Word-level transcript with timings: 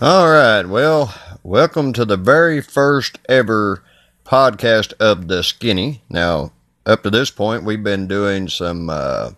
All 0.00 0.30
right. 0.30 0.64
Well, 0.64 1.12
welcome 1.42 1.92
to 1.94 2.04
the 2.04 2.16
very 2.16 2.60
first 2.60 3.18
ever 3.28 3.82
podcast 4.24 4.92
of 5.00 5.26
the 5.26 5.40
Skynny. 5.40 6.02
Now, 6.08 6.52
up 6.86 7.02
to 7.02 7.10
this 7.10 7.32
point, 7.32 7.64
we've 7.64 7.82
been 7.82 8.06
doing 8.06 8.46
some 8.46 8.88
uh, 8.90 9.32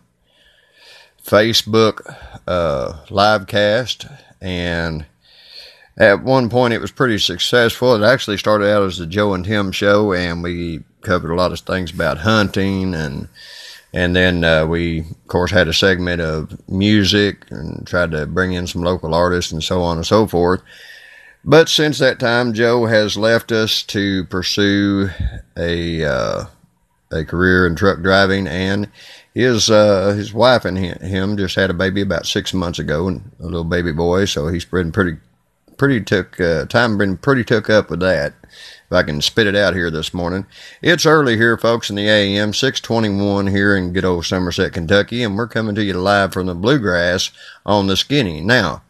Facebook 1.25 2.15
uh, 2.47 2.99
live 3.09 3.47
cast, 3.47 4.05
and 4.43 5.07
at 5.97 6.23
one 6.25 6.51
point 6.51 6.75
it 6.75 6.83
was 6.83 6.93
pretty 6.93 7.17
successful. 7.17 7.95
It 7.95 8.07
actually 8.07 8.37
started 8.37 8.71
out 8.71 8.83
as 8.83 8.99
the 8.99 9.07
Joe 9.07 9.33
and 9.33 9.47
Tim 9.47 9.73
show, 9.73 10.13
and 10.13 10.43
we 10.43 10.81
covered 11.01 11.31
a 11.31 11.37
lot 11.37 11.53
of 11.53 11.61
things 11.61 11.91
about 11.91 12.19
hunting 12.19 12.93
and 12.95 13.29
and 13.93 14.15
then 14.15 14.45
uh, 14.45 14.67
we, 14.67 15.01
of 15.01 15.27
course, 15.27 15.51
had 15.51 15.69
a 15.69 15.73
segment 15.73 16.21
of 16.21 16.61
music 16.69 17.45
and 17.51 17.87
tried 17.87 18.13
to 18.13 18.27
bring 18.27 18.53
in 18.53 18.67
some 18.67 18.83
local 18.83 19.15
artists 19.15 19.53
and 19.53 19.63
so 19.63 19.83
on 19.83 19.97
and 19.97 20.07
so 20.07 20.27
forth. 20.27 20.63
But 21.45 21.69
since 21.69 21.99
that 21.99 22.21
time, 22.21 22.53
Joe 22.53 22.87
has 22.87 23.17
left 23.17 23.51
us 23.51 23.83
to 23.85 24.25
pursue 24.27 25.09
a 25.57 26.05
uh, 26.05 26.45
a 27.11 27.25
career 27.25 27.67
in 27.67 27.75
truck 27.75 28.03
driving, 28.03 28.47
and 28.47 28.89
his 29.35 29.71
uh, 29.71 30.13
his 30.13 30.35
wife 30.35 30.65
and 30.65 30.79
him 30.79 31.37
just 31.37 31.57
had 31.57 31.71
a 31.71 31.75
baby 31.75 32.03
about 32.03 32.27
six 32.27 32.53
months 32.53 32.79
ago, 32.79 33.09
and 33.09 33.31
a 33.41 33.45
little 33.45 33.65
baby 33.65 33.93
boy. 33.93 34.27
So 34.27 34.49
he's 34.49 34.67
been 34.67 34.93
pretty 34.93 35.17
pretty 35.79 36.03
took 36.03 36.39
uh, 36.39 36.67
time 36.67 36.99
been 36.99 37.17
pretty 37.17 37.43
took 37.43 37.71
up 37.71 37.89
with 37.89 38.01
that 38.01 38.35
if 38.91 38.97
I 38.97 39.05
can 39.05 39.21
spit 39.21 39.47
it 39.47 39.55
out 39.55 39.75
here 39.75 39.89
this 39.89 40.13
morning. 40.13 40.47
It's 40.83 41.07
early 41.07 41.37
here, 41.37 41.57
folks, 41.57 41.91
in 41.91 41.97
the 41.97 42.09
AM, 42.09 42.53
621 42.53 43.47
here 43.47 43.77
in 43.77 43.93
good 43.93 44.05
old 44.05 44.27
Somerset, 44.27 44.73
Kentucky, 44.73 45.23
and 45.23 45.37
we're 45.37 45.47
coming 45.47 45.77
to 45.77 45.85
you 45.85 45.93
live 45.93 46.33
from 46.33 46.49
the 46.49 46.57
Bluegrass 46.57 47.31
on 47.65 47.87
the 47.87 47.95
Skynny. 47.95 48.43
Now, 48.43 48.83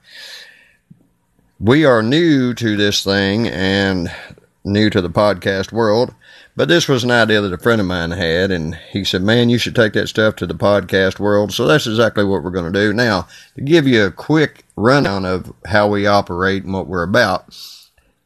we 1.58 1.84
are 1.84 2.02
new 2.02 2.54
to 2.54 2.76
this 2.78 3.04
thing 3.04 3.46
and 3.46 4.10
new 4.64 4.88
to 4.88 5.02
the 5.02 5.10
podcast 5.10 5.70
world, 5.70 6.14
but 6.56 6.68
this 6.68 6.88
was 6.88 7.04
an 7.04 7.10
idea 7.10 7.42
that 7.42 7.52
a 7.52 7.58
friend 7.58 7.82
of 7.82 7.86
mine 7.86 8.12
had, 8.12 8.50
and 8.50 8.76
he 8.92 9.04
said, 9.04 9.20
Man, 9.20 9.50
you 9.50 9.58
should 9.58 9.76
take 9.76 9.92
that 9.92 10.08
stuff 10.08 10.34
to 10.36 10.46
the 10.46 10.54
podcast 10.54 11.18
world. 11.18 11.52
So 11.52 11.66
that's 11.66 11.86
exactly 11.86 12.24
what 12.24 12.42
we're 12.42 12.50
going 12.52 12.72
to 12.72 12.80
do. 12.80 12.94
Now, 12.94 13.28
to 13.54 13.60
give 13.60 13.86
you 13.86 14.06
a 14.06 14.10
quick 14.10 14.64
rundown 14.76 15.26
of 15.26 15.52
how 15.66 15.88
we 15.88 16.06
operate 16.06 16.64
and 16.64 16.72
what 16.72 16.86
we're 16.86 17.02
about, 17.02 17.54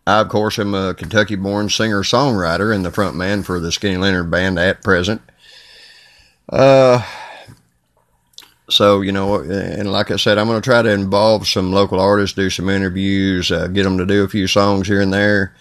I, 0.06 0.20
of 0.20 0.28
course, 0.28 0.58
am 0.58 0.74
a 0.74 0.94
Kentucky 0.94 1.36
born 1.36 1.70
singer 1.70 2.02
songwriter 2.02 2.74
and 2.74 2.84
the 2.84 2.90
front 2.90 3.16
man 3.16 3.42
for 3.42 3.58
the 3.58 3.70
Skynny 3.70 3.98
Lynard 3.98 4.30
Band 4.30 4.58
at 4.58 4.82
present. 4.82 5.22
Uh, 6.48 7.02
so, 8.68 9.00
you 9.00 9.12
know, 9.12 9.40
and 9.40 9.90
like 9.90 10.10
I 10.10 10.16
said, 10.16 10.36
I'm 10.36 10.46
going 10.46 10.60
to 10.60 10.64
try 10.64 10.82
to 10.82 10.90
involve 10.90 11.46
some 11.46 11.72
local 11.72 12.00
artists, 12.00 12.36
do 12.36 12.50
some 12.50 12.68
interviews, 12.68 13.50
uh, 13.50 13.68
get 13.68 13.84
them 13.84 13.98
to 13.98 14.06
do 14.06 14.24
a 14.24 14.28
few 14.28 14.46
songs 14.46 14.86
here 14.86 15.00
and 15.00 15.12
there. 15.12 15.54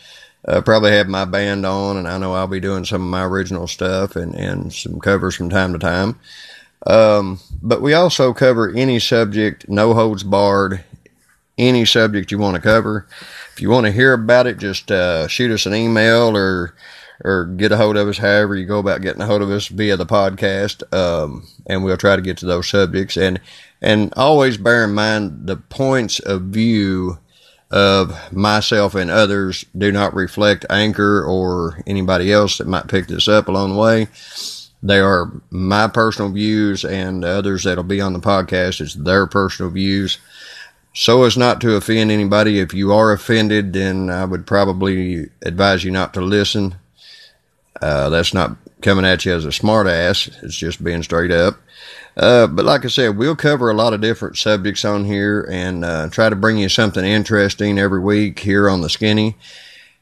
Uh, 0.45 0.59
probably 0.59 0.91
have 0.91 1.07
my 1.07 1.23
band 1.23 1.65
on, 1.65 1.95
and 1.95 2.07
I 2.07 2.17
know 2.17 2.33
I'll 2.33 2.47
be 2.47 2.59
doing 2.59 2.83
some 2.83 3.01
of 3.01 3.07
my 3.07 3.23
original 3.23 3.65
stuff 3.65 4.17
and, 4.17 4.35
and 4.35 4.73
some 4.73 4.99
covers 4.99 5.35
from 5.35 5.49
time 5.49 5.71
to 5.71 5.79
time. 5.79 6.19
Um, 6.85 7.39
but 7.61 7.81
we 7.81 7.93
also 7.93 8.33
cover 8.33 8.69
any 8.69 8.99
subject, 8.99 9.69
no 9.69 9.93
holds 9.93 10.23
barred, 10.23 10.83
any 11.57 11.85
subject 11.85 12.31
you 12.31 12.37
want 12.37 12.55
to 12.55 12.61
cover. 12.61 13.07
If 13.53 13.61
you 13.61 13.69
want 13.69 13.85
to 13.85 13.91
hear 13.91 14.13
about 14.13 14.47
it, 14.47 14.57
just 14.57 14.91
uh, 14.91 15.27
shoot 15.27 15.51
us 15.51 15.67
an 15.67 15.75
email 15.75 16.35
or 16.35 16.73
or 17.23 17.45
get 17.45 17.71
a 17.71 17.77
hold 17.77 17.95
of 17.95 18.07
us. 18.07 18.17
However, 18.17 18.55
you 18.55 18.65
go 18.65 18.79
about 18.79 19.01
getting 19.01 19.21
a 19.21 19.27
hold 19.27 19.43
of 19.43 19.51
us 19.51 19.67
via 19.67 19.95
the 19.95 20.07
podcast, 20.07 20.81
um, 20.91 21.47
and 21.67 21.83
we'll 21.83 21.95
try 21.95 22.15
to 22.15 22.21
get 22.21 22.37
to 22.37 22.47
those 22.47 22.67
subjects. 22.67 23.15
And 23.15 23.39
and 23.79 24.11
always 24.17 24.57
bear 24.57 24.85
in 24.85 24.95
mind 24.95 25.45
the 25.45 25.57
points 25.57 26.19
of 26.19 26.43
view 26.43 27.19
of 27.69 28.33
myself 28.33 28.95
and 28.95 29.09
others 29.09 29.65
do 29.77 29.91
not 29.91 30.13
reflect 30.13 30.65
Anchor 30.69 31.23
or 31.23 31.81
anybody 31.85 32.31
else 32.31 32.57
that 32.57 32.67
might 32.67 32.87
pick 32.87 33.07
this 33.07 33.27
up 33.27 33.47
along 33.47 33.73
the 33.73 33.79
way. 33.79 34.07
They 34.81 34.99
are 34.99 35.31
my 35.49 35.87
personal 35.87 36.31
views, 36.31 36.83
and 36.83 37.23
others 37.23 37.63
that'll 37.63 37.83
be 37.83 38.01
on 38.01 38.13
the 38.13 38.19
podcast. 38.19 38.81
It's 38.81 38.95
their 38.95 39.27
personal 39.27 39.71
views 39.71 40.17
so 40.93 41.23
as 41.23 41.37
not 41.37 41.59
to 41.61 41.75
offend 41.75 42.11
anybody. 42.11 42.59
If 42.59 42.73
you 42.73 42.93
are 42.93 43.11
offended, 43.11 43.73
then 43.73 44.09
I 44.09 44.25
would 44.25 44.45
probably 44.45 45.29
advise 45.41 45.83
you 45.83 45.91
not 45.91 46.13
to 46.13 46.21
listen. 46.21 46.75
Uh, 47.81 48.09
that's 48.09 48.33
not 48.33 48.55
coming 48.81 49.05
at 49.05 49.25
you 49.25 49.33
as 49.33 49.45
a 49.45 49.49
smartass. 49.49 50.43
It's 50.43 50.55
just 50.55 50.83
being 50.83 51.03
straight 51.03 51.31
up. 51.31 51.57
Uh, 52.15 52.45
but 52.45 52.65
like 52.65 52.85
I 52.85 52.89
said, 52.89 53.17
we'll 53.17 53.35
cover 53.35 53.71
a 53.71 53.75
lot 53.75 53.93
of 53.93 54.01
different 54.01 54.37
subjects 54.37 54.85
on 54.85 55.03
here 55.05 55.47
and 55.49 55.83
uh, 55.83 56.09
try 56.09 56.29
to 56.29 56.35
bring 56.35 56.59
you 56.59 56.69
something 56.69 57.03
interesting 57.03 57.79
every 57.79 57.99
week 57.99 58.39
here 58.39 58.69
on 58.69 58.81
the 58.81 58.87
Skynny. 58.87 59.33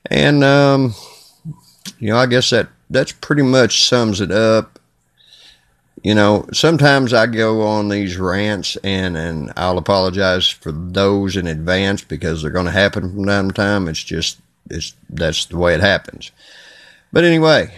And 0.10 0.44
um, 0.44 0.94
you 2.00 2.10
know, 2.10 2.18
I 2.18 2.26
guess 2.26 2.50
that 2.50 2.68
that's 2.90 3.14
pretty 3.14 3.44
much 3.44 3.86
sums 3.86 4.20
it 4.20 4.32
up 4.32 4.80
you 6.04 6.16
know, 6.16 6.48
sometimes 6.52 7.14
I 7.14 7.28
go 7.28 7.62
on 7.62 7.90
these 7.90 8.18
rants 8.18 8.76
and, 8.84 9.16
and 9.16 9.54
I'll 9.56 9.78
apologize 9.78 10.48
for 10.50 10.72
those 10.72 11.38
in 11.38 11.46
advance 11.46 12.04
because 12.04 12.42
they're 12.42 12.52
going 12.52 12.66
to 12.66 12.72
happen 12.72 13.12
from 13.12 13.26
time 13.26 13.50
to 13.50 13.54
time. 13.54 13.88
It's 13.88 14.04
just, 14.04 14.40
it's, 14.70 14.96
that's 15.10 15.46
the 15.46 15.58
way 15.58 15.76
it 15.76 15.82
happens. 15.82 16.32
But 17.14 17.24
anyway, 17.24 17.78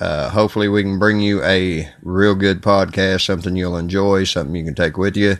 uh, 0.00 0.30
hopefully 0.30 0.68
we 0.68 0.82
can 0.82 0.98
bring 0.98 1.20
you 1.20 1.42
a 1.44 1.88
real 2.02 2.34
good 2.34 2.60
podcast, 2.60 3.24
something 3.24 3.54
you'll 3.54 3.76
enjoy, 3.76 4.24
something 4.24 4.56
you 4.56 4.64
can 4.64 4.74
take 4.74 4.96
with 4.96 5.16
you 5.16 5.36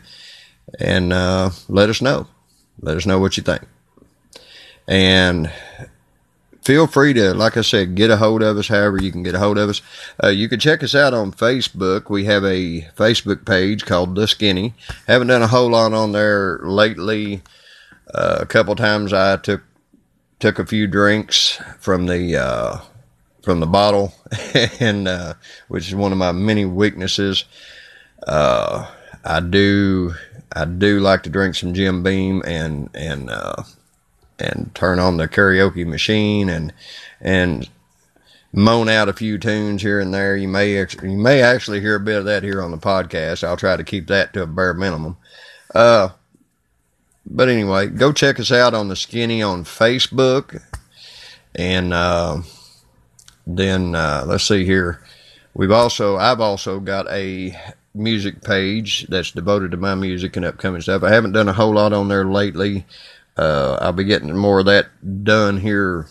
and, 0.79 1.11
uh, 1.11 1.49
let 1.67 1.89
us 1.89 2.01
know. 2.01 2.27
Let 2.81 2.95
us 2.95 3.05
know 3.05 3.19
what 3.19 3.35
you 3.35 3.43
think. 3.43 3.63
And 4.87 5.51
feel 6.61 6.87
free 6.87 7.13
to, 7.13 7.33
like 7.33 7.57
I 7.57 7.61
said, 7.61 7.95
get 7.95 8.11
a 8.11 8.17
hold 8.17 8.41
of 8.43 8.57
us 8.57 8.67
however 8.67 9.01
you 9.01 9.11
can 9.11 9.23
get 9.23 9.35
a 9.35 9.39
hold 9.39 9.57
of 9.57 9.69
us. 9.69 9.81
Uh, 10.23 10.29
you 10.29 10.47
can 10.47 10.59
check 10.59 10.83
us 10.83 10.95
out 10.95 11.13
on 11.13 11.31
Facebook. 11.31 12.09
We 12.09 12.25
have 12.25 12.43
a 12.43 12.81
Facebook 12.95 13.45
page 13.45 13.85
called 13.85 14.15
The 14.15 14.23
Skynny. 14.23 14.73
Haven't 15.07 15.27
done 15.27 15.41
a 15.41 15.47
whole 15.47 15.71
lot 15.71 15.93
on 15.93 16.11
there 16.11 16.59
lately. 16.63 17.41
Uh, 18.13 18.39
a 18.41 18.45
couple 18.45 18.75
times 18.75 19.13
I 19.13 19.37
took 19.37 19.61
took 20.39 20.57
a 20.57 20.65
few 20.65 20.87
drinks 20.87 21.61
from 21.79 22.07
the 22.07 22.35
uh, 22.35 22.77
from 23.43 23.59
the 23.59 23.67
bottle, 23.67 24.13
and 24.79 25.07
uh, 25.07 25.35
which 25.67 25.87
is 25.87 25.95
one 25.95 26.11
of 26.11 26.17
my 26.17 26.31
many 26.31 26.65
weaknesses. 26.65 27.45
Uh, 28.27 28.87
I 29.23 29.39
do 29.39 30.13
I 30.53 30.65
do 30.65 30.99
like 30.99 31.23
to 31.23 31.29
drink 31.29 31.55
some 31.55 31.73
Jim 31.73 32.03
Beam 32.03 32.41
and 32.45 32.89
and 32.93 33.29
uh, 33.29 33.63
and 34.41 34.73
turn 34.73 34.99
on 34.99 35.17
the 35.17 35.27
karaoke 35.27 35.85
machine 35.85 36.49
and 36.49 36.73
and 37.19 37.69
moan 38.53 38.89
out 38.89 39.09
a 39.09 39.13
few 39.13 39.37
tunes 39.37 39.81
here 39.81 39.99
and 39.99 40.13
there. 40.13 40.35
You 40.35 40.47
may 40.47 40.77
you 40.79 41.17
may 41.17 41.41
actually 41.41 41.81
hear 41.81 41.95
a 41.95 41.99
bit 41.99 42.17
of 42.17 42.25
that 42.25 42.43
here 42.43 42.61
on 42.61 42.71
the 42.71 42.77
podcast. 42.77 43.43
I'll 43.43 43.57
try 43.57 43.77
to 43.77 43.83
keep 43.83 44.07
that 44.07 44.33
to 44.33 44.43
a 44.43 44.47
bare 44.47 44.73
minimum. 44.73 45.17
Uh, 45.73 46.09
but 47.25 47.49
anyway, 47.49 47.87
go 47.87 48.11
check 48.11 48.39
us 48.39 48.51
out 48.51 48.73
on 48.73 48.87
the 48.87 48.95
Skynny 48.95 49.47
on 49.47 49.63
Facebook, 49.63 50.61
and 51.55 51.93
uh, 51.93 52.41
then 53.45 53.95
uh, 53.95 54.23
let's 54.25 54.47
see 54.47 54.65
here. 54.65 55.01
We've 55.53 55.71
also 55.71 56.17
I've 56.17 56.41
also 56.41 56.79
got 56.79 57.09
a 57.09 57.55
music 57.93 58.41
page 58.41 59.05
that's 59.07 59.31
devoted 59.31 59.71
to 59.71 59.77
my 59.77 59.95
music 59.95 60.35
and 60.35 60.45
upcoming 60.45 60.81
stuff. 60.81 61.03
I 61.03 61.11
haven't 61.11 61.33
done 61.33 61.49
a 61.49 61.53
whole 61.53 61.73
lot 61.73 61.93
on 61.93 62.07
there 62.07 62.25
lately. 62.25 62.85
Uh, 63.37 63.77
I'll 63.81 63.93
be 63.93 64.03
getting 64.03 64.35
more 64.35 64.59
of 64.59 64.65
that 64.65 65.23
done 65.23 65.57
here, 65.57 66.07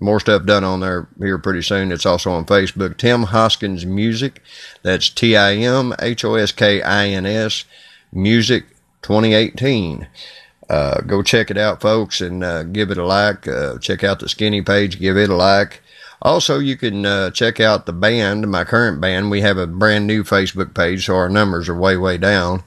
more 0.00 0.20
stuff 0.20 0.44
done 0.44 0.64
on 0.64 0.80
there 0.80 1.08
here 1.18 1.38
pretty 1.38 1.62
soon. 1.62 1.92
It's 1.92 2.06
also 2.06 2.30
on 2.30 2.46
Facebook. 2.46 2.96
Tim 2.96 3.24
Hoskins 3.24 3.84
Music. 3.84 4.42
That's 4.82 5.10
T 5.10 5.36
I 5.36 5.54
M 5.54 5.94
H 6.00 6.24
O 6.24 6.34
S 6.34 6.52
K 6.52 6.82
I 6.82 7.08
N 7.08 7.26
S 7.26 7.64
Music 8.12 8.64
2018. 9.02 10.06
Uh, 10.70 11.00
go 11.02 11.22
check 11.22 11.50
it 11.50 11.58
out, 11.58 11.82
folks, 11.82 12.20
and 12.20 12.42
uh, 12.42 12.62
give 12.62 12.90
it 12.90 12.98
a 12.98 13.04
like. 13.04 13.46
Uh, 13.46 13.78
check 13.78 14.02
out 14.02 14.20
the 14.20 14.28
skinny 14.28 14.62
page, 14.62 14.98
give 14.98 15.16
it 15.16 15.28
a 15.28 15.34
like. 15.34 15.82
Also, 16.22 16.58
you 16.58 16.76
can 16.76 17.04
uh, 17.04 17.30
check 17.30 17.60
out 17.60 17.84
the 17.84 17.92
band, 17.92 18.50
my 18.50 18.64
current 18.64 18.98
band. 18.98 19.30
We 19.30 19.42
have 19.42 19.58
a 19.58 19.66
brand 19.66 20.06
new 20.06 20.24
Facebook 20.24 20.74
page, 20.74 21.04
so 21.04 21.16
our 21.16 21.28
numbers 21.28 21.68
are 21.68 21.74
way, 21.74 21.98
way 21.98 22.16
down 22.16 22.62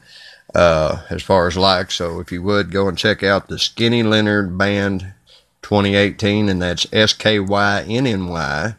uh, 0.55 1.03
as 1.09 1.23
far 1.23 1.47
as 1.47 1.57
likes. 1.57 1.95
So 1.95 2.19
if 2.19 2.31
you 2.31 2.41
would 2.43 2.71
go 2.71 2.87
and 2.87 2.97
check 2.97 3.23
out 3.23 3.47
the 3.47 3.55
Skynny 3.55 4.03
Lynard 4.03 4.57
Band 4.57 5.13
2018, 5.61 6.49
and 6.49 6.61
that's 6.61 6.87
S 6.91 7.13
K 7.13 7.39
Y 7.39 7.85
N 7.87 8.07
N 8.07 8.27
Y 8.27 8.75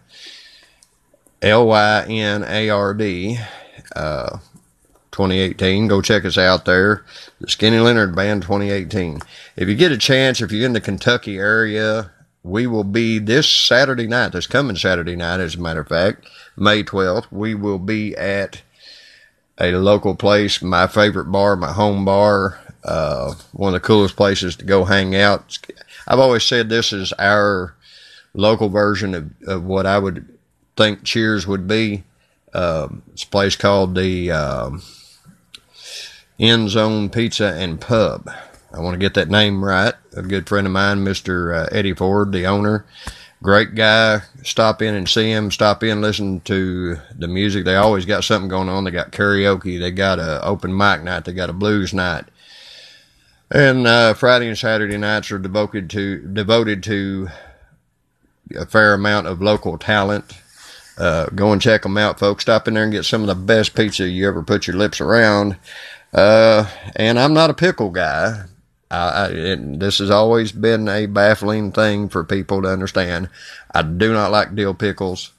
L 1.42 1.66
Y 1.66 2.06
N 2.08 2.44
A 2.44 2.70
R 2.70 2.94
D. 2.94 3.38
Uh, 3.94 4.38
2018. 5.18 5.88
Go 5.88 6.00
check 6.00 6.24
us 6.24 6.38
out 6.38 6.64
there. 6.64 7.04
The 7.40 7.48
Skynny 7.48 7.82
Lynard 7.82 8.14
Band 8.14 8.42
2018. 8.42 9.18
If 9.56 9.68
you 9.68 9.74
get 9.74 9.90
a 9.90 9.98
chance, 9.98 10.40
if 10.40 10.52
you're 10.52 10.64
in 10.64 10.74
the 10.74 10.80
Kentucky 10.80 11.38
area, 11.38 12.12
we 12.44 12.68
will 12.68 12.84
be 12.84 13.18
this 13.18 13.50
Saturday 13.50 14.06
night, 14.06 14.30
this 14.30 14.46
coming 14.46 14.76
Saturday 14.76 15.16
night, 15.16 15.40
as 15.40 15.56
a 15.56 15.60
matter 15.60 15.80
of 15.80 15.88
fact, 15.88 16.24
May 16.56 16.84
12th, 16.84 17.26
we 17.32 17.54
will 17.54 17.80
be 17.80 18.16
at 18.16 18.62
a 19.60 19.72
local 19.72 20.14
place, 20.14 20.62
my 20.62 20.86
favorite 20.86 21.26
bar, 21.32 21.56
my 21.56 21.72
home 21.72 22.04
bar, 22.04 22.60
Uh, 22.84 23.34
one 23.52 23.74
of 23.74 23.82
the 23.82 23.86
coolest 23.86 24.16
places 24.16 24.56
to 24.56 24.64
go 24.64 24.84
hang 24.84 25.14
out. 25.14 25.58
I've 26.06 26.20
always 26.20 26.44
said 26.44 26.68
this 26.68 26.92
is 26.92 27.12
our 27.18 27.74
local 28.34 28.68
version 28.70 29.14
of, 29.14 29.30
of 29.46 29.64
what 29.64 29.84
I 29.84 29.98
would 29.98 30.26
think 30.76 31.02
Cheers 31.04 31.46
would 31.46 31.66
be. 31.66 32.04
Uh, 32.54 32.88
it's 33.12 33.24
a 33.24 33.26
place 33.26 33.56
called 33.56 33.94
the 33.94 34.30
um, 34.30 34.82
End 36.38 36.70
Zone 36.70 37.10
Pizza 37.10 37.52
and 37.52 37.80
Pub. 37.80 38.30
I 38.72 38.80
want 38.80 38.94
to 38.94 38.98
get 38.98 39.14
that 39.14 39.28
name 39.28 39.62
right. 39.64 39.94
A 40.16 40.22
good 40.22 40.48
friend 40.48 40.66
of 40.66 40.72
mine, 40.72 41.04
Mr. 41.04 41.54
Uh, 41.54 41.68
Eddie 41.72 41.94
Ford, 41.94 42.32
the 42.32 42.46
owner, 42.46 42.86
great 43.42 43.74
guy. 43.74 44.22
Stop 44.42 44.82
in 44.82 44.94
and 44.94 45.08
see 45.08 45.30
him. 45.30 45.50
Stop 45.50 45.82
in, 45.82 46.00
listen 46.00 46.40
to 46.40 46.98
the 47.16 47.28
music. 47.28 47.64
They 47.64 47.76
always 47.76 48.04
got 48.04 48.24
something 48.24 48.48
going 48.48 48.68
on. 48.68 48.84
They 48.84 48.90
got 48.90 49.12
karaoke. 49.12 49.78
They 49.78 49.90
got 49.90 50.18
a 50.18 50.44
open 50.44 50.76
mic 50.76 51.02
night. 51.02 51.24
They 51.24 51.32
got 51.32 51.50
a 51.50 51.54
blues 51.54 51.92
night. 51.92 52.24
And 53.50 53.86
uh, 53.86 54.14
Friday 54.14 54.48
and 54.48 54.58
Saturday 54.58 54.98
nights 54.98 55.32
are 55.32 55.38
devoted 55.38 55.88
to 55.90 56.18
devoted 56.18 56.82
to 56.84 57.28
a 58.56 58.66
fair 58.66 58.94
amount 58.94 59.26
of 59.26 59.40
local 59.40 59.78
talent. 59.78 60.34
Uh, 60.98 61.26
go 61.26 61.52
and 61.52 61.62
check 61.62 61.82
them 61.82 61.96
out, 61.96 62.18
folks. 62.18 62.42
Stop 62.42 62.66
in 62.66 62.74
there 62.74 62.82
and 62.82 62.92
get 62.92 63.04
some 63.04 63.22
of 63.22 63.28
the 63.28 63.34
best 63.34 63.74
pizza 63.74 64.08
you 64.08 64.26
ever 64.26 64.42
put 64.42 64.66
your 64.66 64.76
lips 64.76 65.00
around. 65.00 65.56
Uh, 66.12 66.68
and 66.96 67.18
I'm 67.18 67.34
not 67.34 67.50
a 67.50 67.54
pickle 67.54 67.90
guy. 67.90 68.44
I, 68.90 69.26
it, 69.28 69.80
this 69.80 69.98
has 69.98 70.10
always 70.10 70.52
been 70.52 70.88
a 70.88 71.06
baffling 71.06 71.72
thing 71.72 72.08
for 72.08 72.24
people 72.24 72.62
to 72.62 72.68
understand. 72.68 73.28
I 73.74 73.82
do 73.82 74.12
not 74.12 74.30
like 74.30 74.54
dill 74.54 74.74
pickles. 74.74 75.32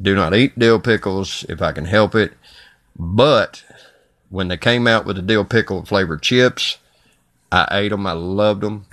Do 0.00 0.14
not 0.14 0.34
eat 0.34 0.58
dill 0.58 0.80
pickles 0.80 1.44
if 1.48 1.60
I 1.60 1.72
can 1.72 1.86
help 1.86 2.14
it. 2.14 2.34
But 2.96 3.64
when 4.28 4.48
they 4.48 4.56
came 4.56 4.86
out 4.86 5.06
with 5.06 5.16
the 5.16 5.22
dill 5.22 5.44
pickle 5.44 5.84
flavored 5.84 6.22
chips, 6.22 6.78
I 7.50 7.66
ate 7.70 7.88
them. 7.90 8.06
I 8.06 8.12
loved 8.12 8.62
them. 8.62 8.86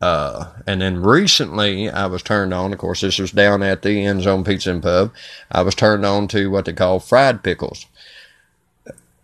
Uh, 0.00 0.50
and 0.66 0.80
then 0.80 1.00
recently 1.00 1.88
I 1.88 2.06
was 2.06 2.22
turned 2.22 2.52
on, 2.52 2.72
of 2.72 2.78
course, 2.78 3.02
this 3.02 3.18
was 3.18 3.30
down 3.30 3.62
at 3.62 3.82
the 3.82 4.04
End 4.04 4.22
Zone 4.22 4.42
Pizza 4.42 4.70
and 4.72 4.82
Pub. 4.82 5.12
I 5.50 5.62
was 5.62 5.76
turned 5.76 6.04
on 6.04 6.26
to 6.28 6.50
what 6.50 6.64
they 6.64 6.72
call 6.72 6.98
fried 6.98 7.44
pickles. 7.44 7.86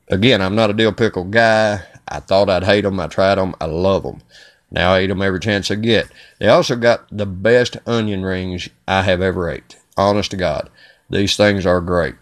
Again, 0.06 0.40
I'm 0.40 0.54
not 0.54 0.70
a 0.70 0.74
dill 0.74 0.92
pickle 0.92 1.24
guy. 1.24 1.82
I 2.08 2.20
thought 2.20 2.50
I'd 2.50 2.64
hate 2.64 2.82
them. 2.82 3.00
I 3.00 3.06
tried 3.06 3.36
them. 3.36 3.54
I 3.60 3.66
love 3.66 4.02
them. 4.02 4.22
Now 4.70 4.92
I 4.92 5.02
eat 5.02 5.06
them 5.06 5.22
every 5.22 5.40
chance 5.40 5.70
I 5.70 5.76
get. 5.76 6.08
They 6.38 6.48
also 6.48 6.76
got 6.76 7.06
the 7.10 7.26
best 7.26 7.76
onion 7.86 8.24
rings 8.24 8.68
I 8.86 9.02
have 9.02 9.22
ever 9.22 9.50
ate. 9.50 9.76
Honest 9.96 10.30
to 10.32 10.36
God. 10.36 10.70
These 11.10 11.36
things 11.36 11.64
are 11.64 11.80
great. 11.80 12.14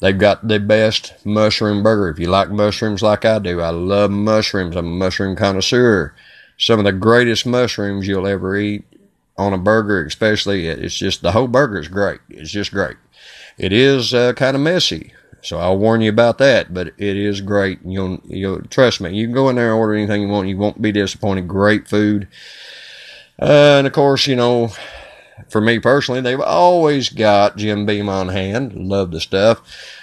They've 0.00 0.18
got 0.18 0.46
the 0.46 0.58
best 0.58 1.14
mushroom 1.24 1.82
burger. 1.82 2.08
If 2.08 2.18
you 2.18 2.28
like 2.28 2.50
mushrooms 2.50 3.02
like 3.02 3.24
I 3.24 3.38
do, 3.38 3.60
I 3.60 3.70
love 3.70 4.10
mushrooms. 4.10 4.76
I'm 4.76 4.86
a 4.86 4.90
mushroom 4.90 5.36
connoisseur. 5.36 6.14
Some 6.58 6.80
of 6.80 6.84
the 6.84 6.92
greatest 6.92 7.46
mushrooms 7.46 8.06
you'll 8.06 8.26
ever 8.26 8.56
eat 8.56 8.84
on 9.38 9.52
a 9.52 9.58
burger, 9.58 10.04
especially. 10.04 10.66
It's 10.66 10.96
just 10.96 11.22
the 11.22 11.32
whole 11.32 11.48
burger 11.48 11.78
is 11.78 11.88
great. 11.88 12.20
It's 12.28 12.50
just 12.50 12.72
great. 12.72 12.96
It 13.58 13.72
is 13.72 14.12
uh, 14.12 14.32
kind 14.32 14.56
of 14.56 14.62
messy. 14.62 15.12
So 15.42 15.58
I'll 15.58 15.78
warn 15.78 16.00
you 16.00 16.08
about 16.08 16.38
that, 16.38 16.72
but 16.72 16.88
it 16.98 17.16
is 17.16 17.40
great. 17.40 17.80
You'll, 17.84 18.20
you'll 18.24 18.62
trust 18.62 19.00
me. 19.00 19.14
You 19.14 19.26
can 19.26 19.34
go 19.34 19.48
in 19.48 19.56
there 19.56 19.70
and 19.70 19.78
order 19.78 19.94
anything 19.94 20.22
you 20.22 20.28
want. 20.28 20.48
You 20.48 20.56
won't 20.56 20.80
be 20.80 20.92
disappointed. 20.92 21.48
Great 21.48 21.88
food. 21.88 22.28
Uh, 23.40 23.78
and 23.78 23.86
of 23.86 23.92
course, 23.92 24.28
you 24.28 24.36
know, 24.36 24.70
for 25.48 25.60
me 25.60 25.80
personally, 25.80 26.20
they've 26.20 26.40
always 26.40 27.08
got 27.08 27.56
Jim 27.56 27.86
Beam 27.86 28.08
on 28.08 28.28
hand. 28.28 28.72
Love 28.74 29.10
the 29.10 29.20
stuff. 29.20 29.60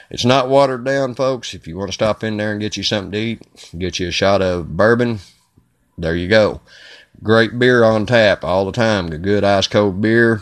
It's 0.09 0.25
not 0.25 0.49
watered 0.49 0.83
down, 0.83 1.15
folks. 1.15 1.53
If 1.53 1.67
you 1.67 1.77
want 1.77 1.89
to 1.89 1.93
stop 1.93 2.23
in 2.23 2.37
there 2.37 2.51
and 2.51 2.59
get 2.59 2.75
you 2.75 2.83
something 2.83 3.11
to 3.11 3.17
eat, 3.17 3.41
get 3.77 3.99
you 3.99 4.09
a 4.09 4.11
shot 4.11 4.41
of 4.41 4.75
bourbon, 4.75 5.19
there 5.97 6.15
you 6.15 6.27
go. 6.27 6.61
Great 7.21 7.57
beer 7.59 7.83
on 7.83 8.05
tap 8.05 8.43
all 8.43 8.65
the 8.65 8.71
time. 8.71 9.09
Good 9.09 9.43
ice 9.43 9.67
cold 9.67 10.01
beer. 10.01 10.41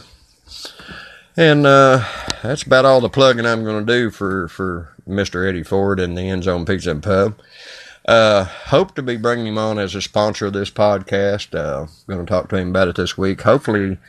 And 1.37 1.67
uh, 1.67 2.03
that's 2.41 2.63
about 2.63 2.85
all 2.85 2.99
the 2.99 3.09
plugging 3.09 3.45
I'm 3.45 3.63
going 3.63 3.85
to 3.85 3.93
do 3.93 4.09
for, 4.09 4.47
for 4.47 4.95
Mr. 5.07 5.47
Eddie 5.47 5.61
Ford 5.61 5.99
and 5.99 6.17
the 6.17 6.29
End 6.29 6.43
Zone 6.43 6.65
Pizza 6.65 6.89
and 6.89 7.03
Pub. 7.03 7.39
Uh, 8.07 8.45
hope 8.45 8.95
to 8.95 9.03
be 9.03 9.17
bringing 9.17 9.45
him 9.45 9.57
on 9.59 9.77
as 9.77 9.93
a 9.93 10.01
sponsor 10.01 10.47
of 10.47 10.53
this 10.53 10.71
podcast. 10.71 11.53
Uh, 11.53 11.85
going 12.07 12.25
to 12.25 12.29
talk 12.29 12.49
to 12.49 12.55
him 12.55 12.69
about 12.69 12.87
it 12.87 12.95
this 12.95 13.17
week. 13.17 13.41
Hopefully, 13.41 13.99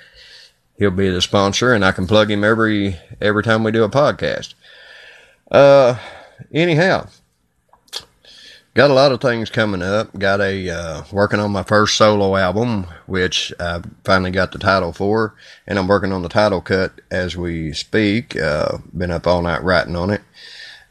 he'll 0.79 0.91
be 0.91 1.11
the 1.11 1.21
sponsor, 1.21 1.75
and 1.75 1.85
I 1.85 1.93
can 1.93 2.07
plug 2.07 2.31
him 2.31 2.45
every 2.45 2.97
every 3.21 3.43
time 3.43 3.63
we 3.63 3.73
do 3.73 3.85
a 3.85 3.91
podcast. 3.91 4.55
Uh, 5.51 5.99
anyhow, 6.53 7.09
got 8.75 8.91
a 8.91 8.95
lot 8.95 9.13
of 9.13 9.21
things 9.21 9.51
coming 9.51 9.83
up. 9.83 10.17
Got 10.19 10.41
a 10.41 10.71
uh, 10.71 11.03
working 11.13 11.41
on 11.41 11.51
my 11.53 11.63
first 11.63 11.97
solo 11.97 12.37
album, 12.37 12.87
which 13.07 13.53
I 13.59 13.83
finally 14.05 14.31
got 14.31 14.53
the 14.53 14.59
title 14.59 14.93
for, 14.93 15.35
and 15.67 15.79
I'm 15.79 15.89
working 15.89 16.13
on 16.13 16.23
the 16.23 16.29
title 16.29 16.61
cut 16.61 17.01
as 17.11 17.37
we 17.37 17.73
speak. 17.73 18.37
Uh, 18.37 18.79
been 18.97 19.11
up 19.11 19.27
all 19.27 19.43
night 19.43 19.63
writing 19.63 19.97
on 19.97 20.11
it. 20.11 20.23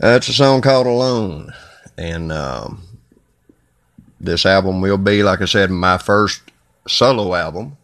Uh, 0.02 0.16
it's 0.18 0.28
a 0.28 0.34
song 0.34 0.62
called 0.62 0.88
"Alone," 0.88 1.54
and 1.98 2.32
um, 2.32 2.84
this 4.20 4.46
album 4.46 4.82
will 4.82 4.98
be, 4.98 5.24
like 5.24 5.42
I 5.42 5.46
said, 5.46 5.72
my 5.72 5.98
first 5.98 6.42
solo 6.88 7.34
album. 7.34 7.78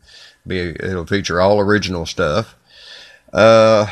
Be 0.45 0.59
it'll 0.59 1.05
feature 1.05 1.39
all 1.39 1.59
original 1.59 2.05
stuff. 2.05 2.55
Uh, 3.31 3.87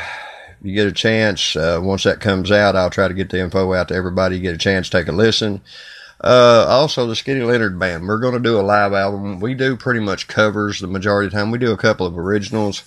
you 0.62 0.74
get 0.74 0.86
a 0.86 0.92
chance, 0.92 1.56
uh, 1.56 1.80
once 1.82 2.04
that 2.04 2.20
comes 2.20 2.52
out, 2.52 2.76
I'll 2.76 2.90
try 2.90 3.08
to 3.08 3.14
get 3.14 3.30
the 3.30 3.40
info 3.40 3.72
out 3.72 3.88
to 3.88 3.94
everybody. 3.94 4.36
You 4.36 4.42
get 4.42 4.54
a 4.54 4.58
chance, 4.58 4.88
take 4.88 5.08
a 5.08 5.12
listen. 5.12 5.60
Uh, 6.22 6.64
also, 6.68 7.06
the 7.06 7.14
Skynny 7.14 7.44
Lynard 7.44 7.78
Band. 7.78 8.06
We're 8.06 8.20
going 8.20 8.34
to 8.34 8.40
do 8.40 8.58
a 8.58 8.62
live 8.62 8.92
album. 8.92 9.40
We 9.40 9.54
do 9.54 9.76
pretty 9.76 10.00
much 10.00 10.28
covers 10.28 10.78
the 10.78 10.86
majority 10.86 11.26
of 11.26 11.32
the 11.32 11.38
time. 11.38 11.50
We 11.50 11.58
do 11.58 11.72
a 11.72 11.76
couple 11.76 12.06
of 12.06 12.16
originals, 12.16 12.84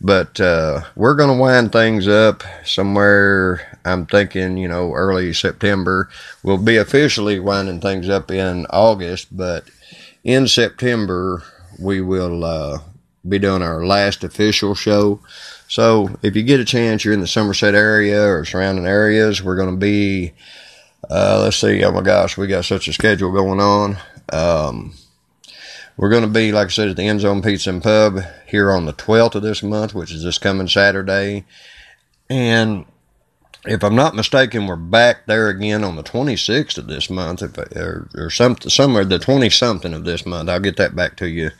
but 0.00 0.40
uh, 0.40 0.82
we're 0.94 1.16
going 1.16 1.36
to 1.36 1.42
wind 1.42 1.72
things 1.72 2.06
up 2.06 2.44
somewhere. 2.64 3.78
I'm 3.84 4.06
thinking, 4.06 4.56
you 4.56 4.68
know, 4.68 4.92
early 4.92 5.32
September. 5.32 6.08
We'll 6.44 6.58
be 6.58 6.76
officially 6.76 7.40
winding 7.40 7.80
things 7.80 8.08
up 8.08 8.30
in 8.30 8.66
August, 8.66 9.36
but 9.36 9.64
in 10.22 10.46
September 10.46 11.42
we 11.80 12.00
will 12.00 12.44
uh, 12.44 12.78
be 13.28 13.38
doing 13.38 13.62
our 13.62 13.84
last 13.84 14.22
official 14.22 14.74
show. 14.74 15.20
So 15.70 16.18
if 16.20 16.34
you 16.34 16.42
get 16.42 16.58
a 16.58 16.64
chance, 16.64 17.04
you're 17.04 17.14
in 17.14 17.20
the 17.20 17.28
Somerset 17.28 17.76
area 17.76 18.26
or 18.26 18.44
surrounding 18.44 18.86
areas, 18.88 19.40
we're 19.40 19.54
going 19.54 19.70
to 19.70 19.76
be 19.76 20.32
uh, 21.08 21.40
let's 21.42 21.58
see. 21.58 21.84
Oh 21.84 21.92
my 21.92 22.02
gosh, 22.02 22.36
we 22.36 22.48
got 22.48 22.64
such 22.64 22.88
a 22.88 22.92
schedule 22.92 23.30
going 23.30 23.60
on. 23.60 23.96
Um, 24.32 24.94
we're 25.96 26.10
going 26.10 26.24
to 26.24 26.28
be, 26.28 26.50
like 26.50 26.66
I 26.66 26.70
said, 26.70 26.88
at 26.88 26.96
the 26.96 27.06
End 27.06 27.20
Zone 27.20 27.40
Pizza 27.40 27.70
and 27.70 27.82
Pub 27.82 28.18
here 28.48 28.72
on 28.72 28.84
the 28.84 28.92
12th 28.92 29.36
of 29.36 29.42
this 29.42 29.62
month, 29.62 29.94
which 29.94 30.12
is 30.12 30.24
this 30.24 30.38
coming 30.38 30.66
Saturday. 30.66 31.44
And 32.28 32.84
if 33.64 33.84
I'm 33.84 33.94
not 33.94 34.16
mistaken, 34.16 34.66
we're 34.66 34.74
back 34.74 35.26
there 35.26 35.48
again 35.50 35.84
on 35.84 35.94
the 35.94 36.02
26th 36.02 36.78
of 36.78 36.88
this 36.88 37.08
month, 37.10 37.42
if, 37.42 37.56
or, 37.76 38.08
or 38.16 38.30
something, 38.30 38.70
somewhere 38.70 39.04
the 39.04 39.20
20 39.20 39.48
something 39.50 39.94
of 39.94 40.04
this 40.04 40.26
month. 40.26 40.48
I'll 40.48 40.58
get 40.58 40.78
that 40.78 40.96
back 40.96 41.16
to 41.18 41.28
you, 41.28 41.52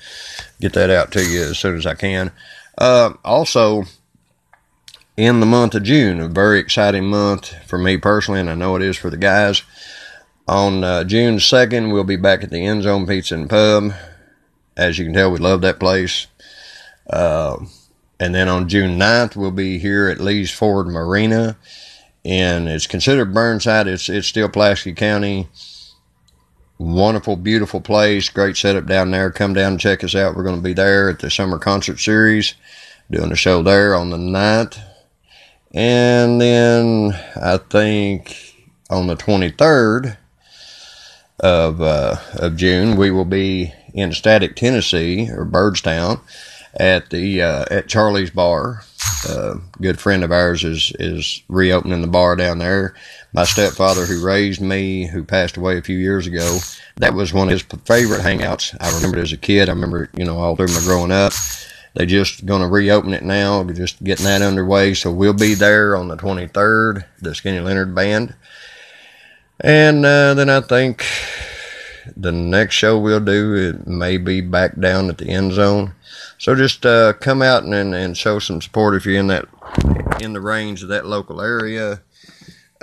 get 0.61 0.73
that 0.73 0.90
out 0.90 1.12
to 1.12 1.25
you 1.25 1.42
as 1.42 1.58
soon 1.58 1.76
as 1.76 1.87
I 1.87 1.94
can. 1.94 2.32
Uh, 2.76 3.14
also, 3.25 3.84
in 5.20 5.40
the 5.40 5.46
month 5.46 5.74
of 5.74 5.82
June, 5.82 6.18
a 6.18 6.28
very 6.28 6.58
exciting 6.58 7.04
month 7.04 7.52
for 7.66 7.78
me 7.78 7.98
personally, 7.98 8.40
and 8.40 8.48
I 8.48 8.54
know 8.54 8.76
it 8.76 8.82
is 8.82 8.96
for 8.96 9.10
the 9.10 9.18
guys. 9.18 9.62
On 10.48 10.82
uh, 10.82 11.04
June 11.04 11.36
2nd, 11.36 11.92
we'll 11.92 12.04
be 12.04 12.16
back 12.16 12.42
at 12.42 12.48
the 12.48 12.64
End 12.64 12.84
Zone 12.84 13.06
Pizza 13.06 13.34
and 13.34 13.48
Pub. 13.48 13.92
As 14.78 14.98
you 14.98 15.04
can 15.04 15.12
tell, 15.12 15.30
we 15.30 15.38
love 15.38 15.60
that 15.60 15.78
place. 15.78 16.26
Uh, 17.08 17.58
and 18.18 18.34
then 18.34 18.48
on 18.48 18.68
June 18.68 18.98
9th, 18.98 19.36
we'll 19.36 19.50
be 19.50 19.78
here 19.78 20.08
at 20.08 20.20
Lee's 20.20 20.50
Ford 20.50 20.86
Marina. 20.86 21.58
And 22.24 22.66
it's 22.66 22.86
considered 22.86 23.34
Burnside. 23.34 23.88
It's, 23.88 24.08
it's 24.08 24.26
still 24.26 24.48
Pulaski 24.48 24.94
County. 24.94 25.48
Wonderful, 26.78 27.36
beautiful 27.36 27.82
place. 27.82 28.30
Great 28.30 28.56
setup 28.56 28.86
down 28.86 29.10
there. 29.10 29.30
Come 29.30 29.52
down 29.52 29.72
and 29.72 29.80
check 29.80 30.02
us 30.02 30.14
out. 30.14 30.34
We're 30.34 30.44
going 30.44 30.56
to 30.56 30.62
be 30.62 30.72
there 30.72 31.10
at 31.10 31.18
the 31.18 31.30
Summer 31.30 31.58
Concert 31.58 32.00
Series, 32.00 32.54
doing 33.10 33.30
a 33.30 33.36
show 33.36 33.62
there 33.62 33.94
on 33.94 34.08
the 34.08 34.16
9th. 34.16 34.82
And 35.72 36.40
then 36.40 37.12
I 37.36 37.58
think 37.58 38.36
on 38.88 39.06
the 39.06 39.16
23rd 39.16 40.16
of, 41.38 41.80
uh, 41.80 42.16
of 42.34 42.56
June, 42.56 42.96
we 42.96 43.10
will 43.10 43.24
be 43.24 43.72
in 43.94 44.12
Static, 44.12 44.56
Tennessee, 44.56 45.28
or 45.30 45.44
Byrdstown, 45.44 46.20
at 46.74 47.10
the 47.10 47.42
uh, 47.42 47.64
at 47.70 47.88
Charlie's 47.88 48.30
Bar. 48.30 48.82
Uh, 49.28 49.56
good 49.80 49.98
friend 49.98 50.22
of 50.22 50.30
ours 50.30 50.64
is 50.64 50.92
is 50.98 51.42
reopening 51.48 52.00
the 52.00 52.06
bar 52.06 52.36
down 52.36 52.58
there. 52.58 52.94
My 53.32 53.44
stepfather, 53.44 54.06
who 54.06 54.24
raised 54.24 54.60
me, 54.60 55.06
who 55.06 55.24
passed 55.24 55.56
away 55.56 55.78
a 55.78 55.82
few 55.82 55.98
years 55.98 56.26
ago, 56.26 56.58
that 56.96 57.14
was 57.14 57.32
one 57.32 57.48
of 57.48 57.52
his 57.52 57.62
favorite 57.62 58.20
hangouts. 58.20 58.76
I 58.80 58.94
remember 58.94 59.18
it 59.18 59.22
as 59.22 59.32
a 59.32 59.36
kid. 59.36 59.68
I 59.68 59.72
remember, 59.72 60.10
you 60.14 60.24
know, 60.24 60.38
all 60.38 60.56
through 60.56 60.68
my 60.68 60.80
growing 60.80 61.12
up. 61.12 61.32
They 61.94 62.06
just 62.06 62.47
going 62.47 62.62
to 62.62 62.68
reopen 62.68 63.14
it 63.14 63.25
now, 63.25 63.64
just 63.64 64.02
getting 64.02 64.26
that 64.26 64.42
underway. 64.42 64.94
So 64.94 65.11
we'll 65.11 65.32
be 65.32 65.54
there 65.54 65.97
on 65.97 66.09
the 66.09 66.16
23rd, 66.16 67.04
the 67.20 67.30
Skynny 67.30 67.62
Lynard 67.62 67.94
Band. 67.94 68.35
And 69.61 70.06
uh, 70.06 70.35
then 70.35 70.49
I 70.49 70.61
think 70.61 71.04
the 72.16 72.32
next 72.32 72.75
show 72.75 72.99
we'll 72.99 73.20
do 73.20 73.54
it 73.54 73.87
may 73.87 74.16
be 74.16 74.40
back 74.40 74.78
down 74.78 75.09
at 75.09 75.18
the 75.18 75.28
end 75.28 75.52
zone. 75.52 75.94
So 76.38 76.54
just 76.54 76.87
uh, 76.87 77.12
come 77.14 77.42
out 77.42 77.64
and, 77.64 77.94
and 77.94 78.16
show 78.16 78.38
some 78.38 78.62
support 78.62 78.94
if 78.94 79.04
you're 79.04 79.18
in 79.18 79.26
that 79.26 79.47
in 80.20 80.32
the 80.32 80.40
range 80.40 80.82
of 80.82 80.88
that 80.88 81.06
local 81.06 81.40
area. 81.40 82.00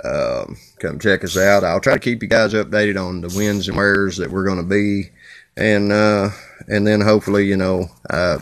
Um, 0.04 0.56
come 0.78 0.98
check 1.00 1.24
us 1.24 1.36
out. 1.36 1.64
I'll 1.64 1.80
try 1.80 1.94
to 1.94 1.98
keep 1.98 2.22
you 2.22 2.28
guys 2.28 2.54
updated 2.54 3.02
on 3.04 3.20
the 3.20 3.32
wins 3.34 3.66
and 3.66 3.76
wheres 3.76 4.16
that 4.18 4.30
we're 4.30 4.44
going 4.44 4.58
to 4.58 4.62
be, 4.62 5.10
and 5.56 5.90
uh, 5.90 6.30
and 6.68 6.86
then 6.86 7.00
hopefully 7.00 7.46
you 7.46 7.56
know 7.56 7.86
uh, 8.08 8.38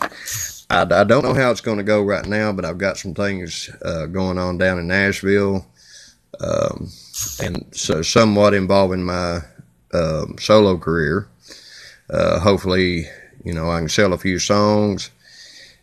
I, 0.70 0.82
I 0.82 1.04
don't 1.04 1.24
know 1.24 1.34
how 1.34 1.50
it's 1.50 1.60
going 1.60 1.78
to 1.78 1.84
go 1.84 2.02
right 2.02 2.26
now, 2.26 2.52
but 2.52 2.64
I've 2.64 2.78
got 2.78 2.98
some 2.98 3.14
things 3.14 3.70
uh, 3.82 4.06
going 4.06 4.38
on 4.38 4.58
down 4.58 4.78
in 4.78 4.88
Nashville, 4.88 5.66
um, 6.40 6.88
and 7.42 7.64
so 7.72 8.02
somewhat 8.02 8.54
involving 8.54 9.04
my 9.04 9.40
um, 9.92 10.36
solo 10.38 10.76
career. 10.76 11.28
Uh, 12.10 12.38
hopefully, 12.40 13.06
you 13.44 13.52
know 13.52 13.70
I 13.70 13.78
can 13.78 13.88
sell 13.88 14.12
a 14.12 14.18
few 14.18 14.38
songs 14.38 15.10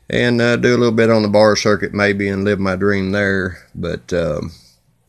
and 0.09 0.41
uh, 0.41 0.55
do 0.57 0.69
a 0.69 0.77
little 0.77 0.91
bit 0.91 1.09
on 1.09 1.23
the 1.23 1.27
bar 1.29 1.55
circuit 1.55 1.93
maybe 1.93 2.29
and 2.29 2.43
live 2.43 2.59
my 2.59 2.75
dream 2.75 3.11
there. 3.11 3.57
But 3.73 4.11
um, 4.13 4.51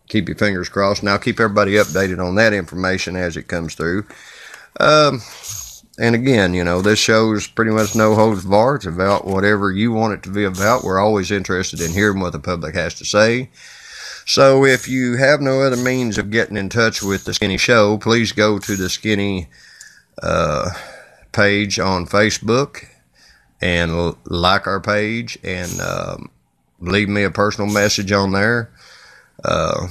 keep 0.08 0.28
your 0.28 0.36
fingers 0.38 0.68
crossed. 0.68 1.04
I'll 1.04 1.18
keep 1.18 1.40
everybody 1.40 1.72
updated 1.72 2.24
on 2.24 2.36
that 2.36 2.52
information 2.52 3.16
as 3.16 3.36
it 3.36 3.48
comes 3.48 3.74
through. 3.74 4.06
Um, 4.80 5.20
and 5.98 6.14
again, 6.14 6.54
you 6.54 6.64
know, 6.64 6.82
this 6.82 6.98
show's 6.98 7.46
pretty 7.46 7.70
much 7.70 7.94
no 7.94 8.14
holds 8.14 8.44
barred. 8.44 8.76
It's 8.76 8.86
about 8.86 9.26
whatever 9.26 9.70
you 9.70 9.92
want 9.92 10.14
it 10.14 10.22
to 10.24 10.30
be 10.30 10.44
about. 10.44 10.84
We're 10.84 11.00
always 11.00 11.30
interested 11.30 11.80
in 11.80 11.92
hearing 11.92 12.20
what 12.20 12.32
the 12.32 12.40
public 12.40 12.74
has 12.74 12.94
to 12.94 13.04
say. 13.04 13.50
So 14.26 14.64
if 14.64 14.88
you 14.88 15.16
have 15.16 15.40
no 15.40 15.60
other 15.60 15.76
means 15.76 16.18
of 16.18 16.30
getting 16.30 16.56
in 16.56 16.68
touch 16.68 17.02
with 17.02 17.24
the 17.24 17.32
Skynny 17.32 17.58
Show, 17.58 17.98
please 17.98 18.32
go 18.32 18.58
to 18.58 18.76
the 18.76 18.86
Skynny 18.86 19.48
uh, 20.22 20.70
page 21.32 21.78
on 21.78 22.06
Facebook 22.06 22.86
and 23.60 24.16
like 24.24 24.66
our 24.66 24.80
page 24.80 25.38
and 25.44 25.80
um, 25.80 26.30
leave 26.80 27.08
me 27.08 27.22
a 27.22 27.30
personal 27.30 27.70
message 27.70 28.12
on 28.12 28.32
there 28.32 28.70
uh, 29.44 29.88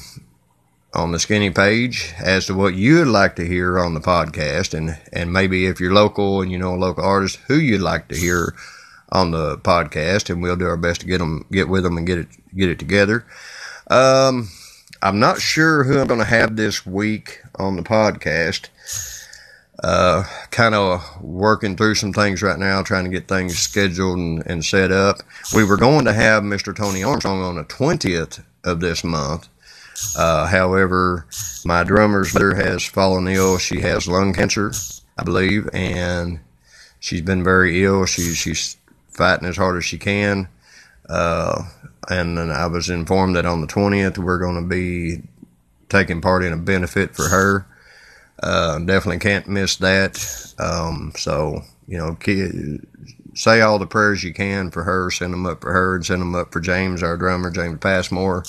on 0.93 1.11
the 1.11 1.19
skinny 1.19 1.49
page 1.49 2.13
as 2.23 2.45
to 2.45 2.53
what 2.53 2.75
you'd 2.75 3.07
like 3.07 3.35
to 3.35 3.45
hear 3.45 3.79
on 3.79 3.93
the 3.93 3.99
podcast 3.99 4.73
and 4.73 4.97
and 5.11 5.33
maybe 5.33 5.65
if 5.65 5.79
you're 5.79 5.93
local 5.93 6.41
and 6.41 6.51
you 6.51 6.57
know 6.57 6.75
a 6.75 6.77
local 6.77 7.03
artist 7.03 7.39
who 7.47 7.55
you'd 7.55 7.81
like 7.81 8.07
to 8.07 8.15
hear 8.15 8.53
on 9.11 9.31
the 9.31 9.57
podcast 9.59 10.29
and 10.29 10.41
we'll 10.41 10.55
do 10.55 10.67
our 10.67 10.77
best 10.77 11.01
to 11.01 11.07
get 11.07 11.17
them 11.17 11.45
get 11.51 11.67
with 11.67 11.83
them 11.83 11.97
and 11.97 12.05
get 12.07 12.19
it 12.19 12.27
get 12.55 12.69
it 12.69 12.79
together 12.79 13.25
um, 13.89 14.49
i'm 15.01 15.19
not 15.19 15.41
sure 15.41 15.83
who 15.83 15.99
i'm 15.99 16.07
going 16.07 16.19
to 16.19 16.25
have 16.25 16.55
this 16.55 16.85
week 16.85 17.41
on 17.55 17.75
the 17.75 17.83
podcast 17.83 18.69
uh, 19.83 20.23
kind 20.51 20.75
of 20.75 21.21
working 21.21 21.75
through 21.75 21.95
some 21.95 22.13
things 22.13 22.41
right 22.41 22.59
now, 22.59 22.81
trying 22.81 23.03
to 23.03 23.09
get 23.09 23.27
things 23.27 23.57
scheduled 23.57 24.17
and, 24.17 24.43
and 24.45 24.63
set 24.63 24.91
up. 24.91 25.17
We 25.53 25.63
were 25.63 25.77
going 25.77 26.05
to 26.05 26.13
have 26.13 26.43
Mr. 26.43 26.75
Tony 26.75 27.03
Armstrong 27.03 27.41
on 27.41 27.55
the 27.55 27.65
20th 27.65 28.43
of 28.63 28.79
this 28.79 29.03
month. 29.03 29.49
Uh, 30.17 30.47
however, 30.47 31.25
my 31.65 31.83
drummer's 31.83 32.33
mother 32.33 32.55
has 32.55 32.85
fallen 32.85 33.27
ill. 33.27 33.57
She 33.57 33.81
has 33.81 34.07
lung 34.07 34.33
cancer, 34.33 34.71
I 35.17 35.23
believe, 35.23 35.69
and 35.73 36.39
she's 36.99 37.21
been 37.21 37.43
very 37.43 37.83
ill. 37.83 38.05
She's 38.05 38.37
she's 38.37 38.77
fighting 39.09 39.47
as 39.47 39.57
hard 39.57 39.77
as 39.77 39.85
she 39.85 39.97
can. 39.97 40.47
Uh, 41.07 41.63
and 42.09 42.37
then 42.37 42.51
I 42.51 42.67
was 42.67 42.89
informed 42.89 43.35
that 43.35 43.45
on 43.45 43.61
the 43.61 43.67
20th, 43.67 44.17
we're 44.17 44.39
going 44.39 44.61
to 44.61 44.67
be 44.67 45.21
taking 45.89 46.21
part 46.21 46.43
in 46.43 46.53
a 46.53 46.57
benefit 46.57 47.15
for 47.15 47.27
her. 47.29 47.65
Uh, 48.41 48.79
definitely 48.79 49.19
can't 49.19 49.47
miss 49.47 49.77
that. 49.77 50.53
Um, 50.59 51.13
so, 51.15 51.61
you 51.87 51.97
know, 51.97 52.17
say 53.35 53.61
all 53.61 53.79
the 53.79 53.87
prayers 53.87 54.23
you 54.23 54.33
can 54.33 54.71
for 54.71 54.83
her, 54.83 55.11
send 55.11 55.33
them 55.33 55.45
up 55.45 55.61
for 55.61 55.71
her, 55.71 55.95
and 55.95 56.05
send 56.05 56.21
them 56.21 56.35
up 56.35 56.51
for 56.51 56.59
James, 56.59 57.03
our 57.03 57.15
drummer, 57.15 57.51
James 57.51 57.79
Passmore, 57.79 58.43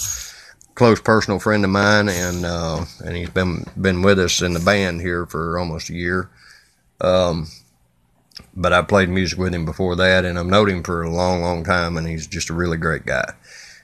close 0.74 1.00
personal 1.00 1.38
friend 1.38 1.64
of 1.64 1.70
mine, 1.70 2.08
and 2.08 2.44
uh, 2.44 2.84
and 3.04 3.16
he's 3.16 3.30
been 3.30 3.64
been 3.80 4.02
with 4.02 4.18
us 4.18 4.42
in 4.42 4.52
the 4.52 4.60
band 4.60 5.00
here 5.00 5.26
for 5.26 5.58
almost 5.58 5.90
a 5.90 5.94
year. 5.94 6.30
Um, 7.00 7.48
but 8.56 8.72
I 8.72 8.82
played 8.82 9.08
music 9.08 9.38
with 9.38 9.54
him 9.54 9.64
before 9.64 9.96
that, 9.96 10.24
and 10.24 10.38
I've 10.38 10.46
known 10.46 10.70
him 10.70 10.82
for 10.82 11.02
a 11.02 11.10
long, 11.10 11.42
long 11.42 11.64
time, 11.64 11.96
and 11.96 12.06
he's 12.06 12.26
just 12.26 12.50
a 12.50 12.54
really 12.54 12.76
great 12.76 13.06
guy. 13.06 13.32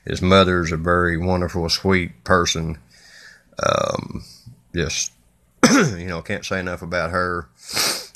His 0.04 0.23
mother's 0.23 0.73
a 0.73 0.76
very 0.76 1.16
wonderful, 1.16 1.68
sweet 1.68 2.25
person. 2.25 2.78
Um, 3.62 4.25
just 4.75 5.12
you 5.70 6.06
know, 6.06 6.23
can't 6.23 6.44
say 6.44 6.61
enough 6.61 6.82
about 6.82 7.11
her. 7.11 7.49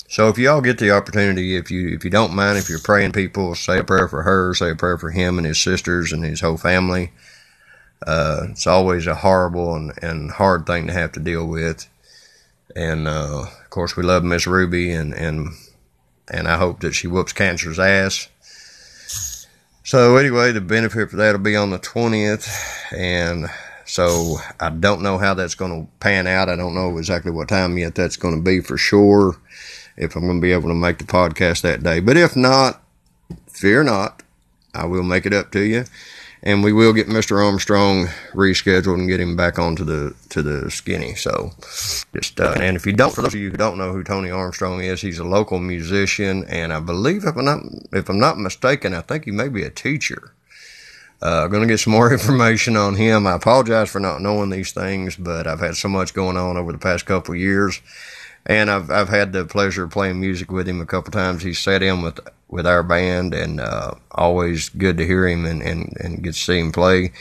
So 0.07 0.29
if 0.29 0.37
y'all 0.37 0.61
get 0.61 0.77
the 0.77 0.91
opportunity, 0.91 1.55
if 1.55 1.71
you 1.71 1.89
if 1.89 2.03
you 2.03 2.09
don't 2.09 2.33
mind, 2.33 2.57
if 2.57 2.69
you're 2.69 2.79
praying 2.79 3.11
people, 3.11 3.55
say 3.55 3.79
a 3.79 3.83
prayer 3.83 4.07
for 4.07 4.23
her, 4.23 4.53
say 4.53 4.71
a 4.71 4.75
prayer 4.75 4.97
for 4.97 5.11
him 5.11 5.37
and 5.37 5.47
his 5.47 5.59
sisters 5.59 6.11
and 6.11 6.23
his 6.23 6.41
whole 6.41 6.57
family. 6.57 7.11
Uh, 8.05 8.47
it's 8.49 8.67
always 8.67 9.07
a 9.07 9.15
horrible 9.15 9.75
and, 9.75 9.93
and 10.01 10.31
hard 10.31 10.65
thing 10.65 10.87
to 10.87 10.93
have 10.93 11.11
to 11.13 11.19
deal 11.19 11.45
with. 11.45 11.87
And 12.75 13.07
uh, 13.07 13.43
of 13.43 13.69
course, 13.69 13.95
we 13.95 14.03
love 14.03 14.23
Miss 14.23 14.47
Ruby, 14.47 14.91
and 14.91 15.13
and 15.13 15.49
and 16.27 16.47
I 16.47 16.57
hope 16.57 16.81
that 16.81 16.93
she 16.93 17.07
whoops 17.07 17.33
cancer's 17.33 17.79
ass. 17.79 18.27
So 19.83 20.17
anyway, 20.17 20.51
the 20.51 20.61
benefit 20.61 21.11
for 21.11 21.17
that 21.17 21.33
will 21.33 21.39
be 21.39 21.55
on 21.55 21.69
the 21.69 21.77
twentieth, 21.77 22.47
and 22.91 23.47
so 23.85 24.37
I 24.59 24.69
don't 24.71 25.03
know 25.03 25.17
how 25.17 25.35
that's 25.35 25.55
going 25.55 25.85
to 25.85 25.91
pan 25.99 26.27
out. 26.27 26.49
I 26.49 26.55
don't 26.55 26.75
know 26.75 26.97
exactly 26.97 27.31
what 27.31 27.47
time 27.47 27.77
yet 27.77 27.95
that's 27.95 28.17
going 28.17 28.35
to 28.35 28.41
be 28.41 28.59
for 28.59 28.77
sure. 28.77 29.37
If 29.95 30.15
I'm 30.15 30.23
going 30.23 30.41
to 30.41 30.45
be 30.45 30.51
able 30.51 30.69
to 30.69 30.75
make 30.75 30.97
the 30.97 31.05
podcast 31.05 31.61
that 31.61 31.83
day, 31.83 32.01
but 32.01 32.17
if 32.17 32.35
not, 32.35 32.83
fear 33.47 33.83
not, 33.83 34.23
I 34.73 34.85
will 34.85 35.03
make 35.03 35.25
it 35.25 35.33
up 35.33 35.51
to 35.51 35.61
you, 35.61 35.85
and 36.45 36.63
we 36.63 36.71
will 36.71 36.93
get 36.93 37.07
Mr. 37.07 37.43
Armstrong 37.43 38.05
rescheduled 38.33 38.93
and 38.93 39.09
get 39.09 39.19
him 39.19 39.35
back 39.35 39.57
onto 39.57 39.83
the 39.83 40.15
to 40.29 40.43
the 40.43 40.67
skynny. 40.67 41.17
So, 41.17 41.51
just 42.13 42.39
uh, 42.39 42.53
and 42.59 42.77
if 42.77 42.85
you 42.85 42.93
don't, 42.93 43.13
for 43.13 43.23
those 43.23 43.33
of 43.33 43.39
you 43.39 43.49
who 43.49 43.57
don't 43.57 43.77
know 43.77 43.91
who 43.91 44.03
Tony 44.03 44.29
Armstrong 44.29 44.81
is, 44.81 45.01
he's 45.01 45.19
a 45.19 45.23
local 45.23 45.59
musician, 45.59 46.45
and 46.45 46.71
I 46.71 46.79
believe 46.79 47.25
if 47.25 47.35
I'm 47.35 47.45
not 47.45 47.61
if 47.91 48.09
I'm 48.09 48.19
not 48.19 48.37
mistaken, 48.37 48.93
I 48.93 49.01
think 49.01 49.25
he 49.25 49.31
may 49.31 49.49
be 49.49 49.63
a 49.63 49.71
teacher. 49.71 50.31
Uh, 51.21 51.47
going 51.47 51.63
to 51.63 51.67
get 51.67 51.79
some 51.79 51.93
more 51.93 52.11
information 52.13 52.77
on 52.77 52.95
him. 52.95 53.25
I 53.25 53.33
apologize 53.33 53.89
for 53.89 53.99
not 53.99 54.21
knowing 54.21 54.51
these 54.51 54.71
things, 54.71 55.15
but 55.15 55.47
I've 55.47 55.61
had 55.61 55.75
so 55.75 55.87
much 55.87 56.13
going 56.13 56.37
on 56.37 56.57
over 56.57 56.71
the 56.71 56.77
past 56.77 57.07
couple 57.07 57.33
years, 57.35 57.81
and 58.45 58.69
I've 58.69 58.91
I've 58.91 59.09
had 59.09 59.33
the 59.33 59.45
pleasure 59.45 59.85
of 59.85 59.89
playing 59.89 60.19
music 60.19 60.51
with 60.51 60.67
him 60.67 60.79
a 60.79 60.85
couple 60.85 61.11
times. 61.11 61.41
He's 61.41 61.57
sat 61.57 61.81
in 61.81 62.03
with 62.03 62.19
with 62.47 62.67
our 62.67 62.83
band, 62.83 63.33
and 63.33 63.59
uh, 63.59 63.95
always 64.11 64.69
good 64.69 64.97
to 64.97 65.05
hear 65.05 65.27
him 65.27 65.45
and, 65.45 65.61
and 65.61 65.95
and 65.99 66.23
get 66.23 66.33
to 66.33 66.39
see 66.39 66.59
him 66.59 66.71
play. 66.71 67.11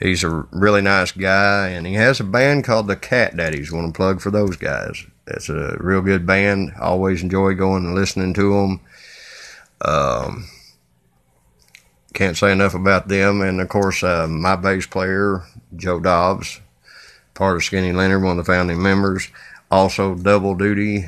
He's 0.00 0.24
a 0.24 0.46
really 0.50 0.82
nice 0.82 1.12
guy, 1.12 1.68
and 1.68 1.86
he 1.86 1.94
has 1.94 2.20
a 2.20 2.24
band 2.24 2.64
called 2.64 2.88
the 2.88 2.96
Cat 2.96 3.36
Daddies. 3.36 3.72
Want 3.72 3.94
to 3.94 3.96
plug 3.96 4.20
for 4.20 4.30
those 4.30 4.56
guys? 4.56 5.04
That's 5.26 5.48
a 5.48 5.76
real 5.80 6.02
good 6.02 6.26
band. 6.26 6.72
Always 6.80 7.22
enjoy 7.22 7.54
going 7.54 7.86
and 7.86 7.94
listening 7.94 8.34
to 8.34 8.52
them. 8.52 8.80
Um, 9.80 10.48
can't 12.12 12.36
say 12.36 12.52
enough 12.52 12.74
about 12.74 13.08
them. 13.08 13.40
And 13.40 13.60
of 13.60 13.68
course, 13.68 14.02
uh, 14.02 14.26
my 14.28 14.56
bass 14.56 14.86
player, 14.86 15.44
Joe 15.76 16.00
Dobbs, 16.00 16.60
part 17.34 17.56
of 17.56 17.62
Skynny 17.62 17.92
Lynard, 17.92 18.22
one 18.22 18.38
of 18.38 18.44
the 18.44 18.52
founding 18.52 18.82
members, 18.82 19.28
also 19.70 20.14
double 20.14 20.54
duty 20.54 21.06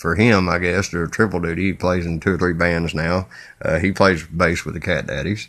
for 0.00 0.14
him, 0.14 0.48
I 0.48 0.58
guess, 0.58 0.92
or 0.94 1.06
triple 1.06 1.40
duty. 1.40 1.66
He 1.66 1.72
plays 1.72 2.06
in 2.06 2.20
two 2.20 2.34
or 2.34 2.38
three 2.38 2.54
bands 2.54 2.94
now. 2.94 3.28
Uh, 3.62 3.78
he 3.78 3.92
plays 3.92 4.26
bass 4.26 4.64
with 4.64 4.74
the 4.74 4.80
Cat 4.80 5.06
Daddies. 5.06 5.48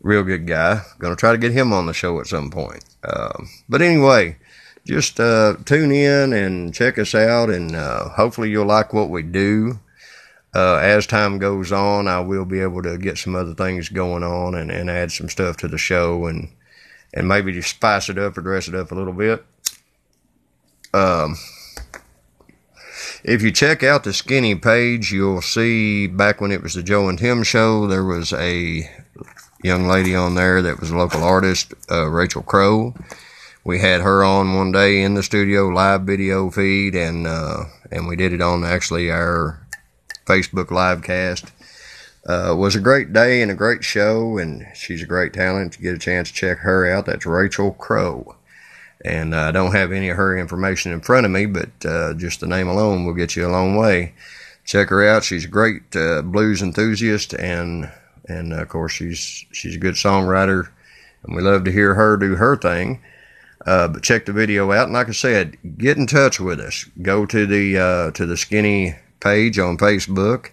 Real 0.00 0.22
good 0.22 0.46
guy. 0.46 0.82
Going 0.98 1.14
to 1.14 1.18
try 1.18 1.32
to 1.32 1.38
get 1.38 1.52
him 1.52 1.72
on 1.72 1.86
the 1.86 1.92
show 1.92 2.20
at 2.20 2.26
some 2.26 2.50
point. 2.50 2.84
Uh, 3.02 3.44
but 3.68 3.82
anyway, 3.82 4.36
just 4.84 5.18
uh, 5.20 5.56
tune 5.64 5.92
in 5.92 6.32
and 6.32 6.74
check 6.74 6.98
us 6.98 7.14
out, 7.14 7.50
and 7.50 7.74
uh, 7.74 8.08
hopefully 8.10 8.50
you'll 8.50 8.66
like 8.66 8.92
what 8.92 9.10
we 9.10 9.22
do 9.22 9.78
uh, 10.54 10.76
as 10.76 11.06
time 11.06 11.38
goes 11.38 11.72
on, 11.72 12.08
I 12.08 12.20
will 12.20 12.44
be 12.44 12.60
able 12.60 12.82
to 12.82 12.96
get 12.96 13.18
some 13.18 13.34
other 13.34 13.54
things 13.54 13.88
going 13.88 14.22
on 14.22 14.54
and, 14.54 14.70
and 14.70 14.90
add 14.90 15.12
some 15.12 15.28
stuff 15.28 15.56
to 15.58 15.68
the 15.68 15.78
show 15.78 16.26
and 16.26 16.48
and 17.14 17.26
maybe 17.26 17.52
just 17.52 17.70
spice 17.70 18.10
it 18.10 18.18
up 18.18 18.36
or 18.36 18.42
dress 18.42 18.68
it 18.68 18.74
up 18.74 18.92
a 18.92 18.94
little 18.94 19.14
bit. 19.14 19.44
Um, 20.92 21.36
if 23.24 23.42
you 23.42 23.50
check 23.50 23.82
out 23.82 24.04
the 24.04 24.12
skinny 24.12 24.54
page, 24.54 25.12
you'll 25.12 25.42
see 25.42 26.06
back 26.06 26.40
when 26.40 26.52
it 26.52 26.62
was 26.62 26.74
the 26.74 26.82
Joe 26.82 27.08
and 27.08 27.18
Tim 27.18 27.42
show, 27.42 27.86
there 27.86 28.04
was 28.04 28.32
a 28.32 28.88
young 29.62 29.86
lady 29.86 30.14
on 30.14 30.34
there 30.34 30.62
that 30.62 30.80
was 30.80 30.90
a 30.90 30.96
local 30.96 31.24
artist, 31.24 31.74
uh, 31.90 32.06
Rachel 32.08 32.42
Crow. 32.42 32.94
We 33.64 33.80
had 33.80 34.00
her 34.00 34.24
on 34.24 34.54
one 34.54 34.72
day 34.72 35.02
in 35.02 35.14
the 35.14 35.22
studio, 35.22 35.68
live 35.68 36.02
video 36.02 36.50
feed, 36.50 36.94
and 36.94 37.26
uh, 37.26 37.64
and 37.90 38.06
we 38.06 38.16
did 38.16 38.32
it 38.32 38.40
on 38.40 38.64
actually 38.64 39.10
our 39.10 39.60
Facebook 40.24 40.70
live 40.70 41.02
cast. 41.02 41.52
Uh, 42.26 42.54
was 42.56 42.76
a 42.76 42.80
great 42.80 43.12
day 43.12 43.42
and 43.42 43.50
a 43.50 43.54
great 43.54 43.84
show, 43.84 44.38
and 44.38 44.66
she's 44.74 45.02
a 45.02 45.06
great 45.06 45.32
talent. 45.32 45.76
You 45.76 45.82
get 45.82 45.94
a 45.94 45.98
chance 45.98 46.28
to 46.28 46.34
check 46.34 46.58
her 46.58 46.86
out. 46.90 47.06
That's 47.06 47.26
Rachel 47.26 47.72
Crow. 47.72 48.36
And 49.04 49.34
I 49.34 49.52
don't 49.52 49.74
have 49.74 49.92
any 49.92 50.08
of 50.08 50.16
her 50.16 50.36
information 50.36 50.92
in 50.92 51.00
front 51.00 51.24
of 51.24 51.30
me, 51.32 51.46
but 51.46 51.70
uh, 51.84 52.14
just 52.14 52.40
the 52.40 52.46
name 52.46 52.68
alone 52.68 53.04
will 53.04 53.14
get 53.14 53.36
you 53.36 53.46
a 53.46 53.50
long 53.50 53.76
way. 53.76 54.14
Check 54.64 54.88
her 54.88 55.06
out. 55.08 55.24
She's 55.24 55.44
a 55.44 55.48
great 55.48 55.94
uh, 55.94 56.22
blues 56.22 56.62
enthusiast, 56.62 57.32
and 57.32 57.90
and 58.28 58.52
of 58.52 58.68
course 58.68 58.92
she's 58.92 59.46
she's 59.52 59.76
a 59.76 59.78
good 59.78 59.94
songwriter, 59.94 60.68
and 61.22 61.36
we 61.36 61.42
love 61.42 61.64
to 61.64 61.72
hear 61.72 61.94
her 61.94 62.16
do 62.16 62.34
her 62.34 62.56
thing. 62.56 63.00
Uh, 63.64 63.88
but 63.88 64.02
check 64.02 64.26
the 64.26 64.32
video 64.32 64.72
out, 64.72 64.84
and 64.84 64.92
like 64.92 65.08
I 65.08 65.12
said, 65.12 65.56
get 65.78 65.96
in 65.96 66.06
touch 66.06 66.40
with 66.40 66.60
us. 66.60 66.84
Go 67.00 67.24
to 67.26 67.46
the 67.46 67.78
uh, 67.78 68.10
to 68.12 68.26
the 68.26 68.34
Skynny 68.34 68.98
page 69.20 69.58
on 69.58 69.78
Facebook, 69.78 70.50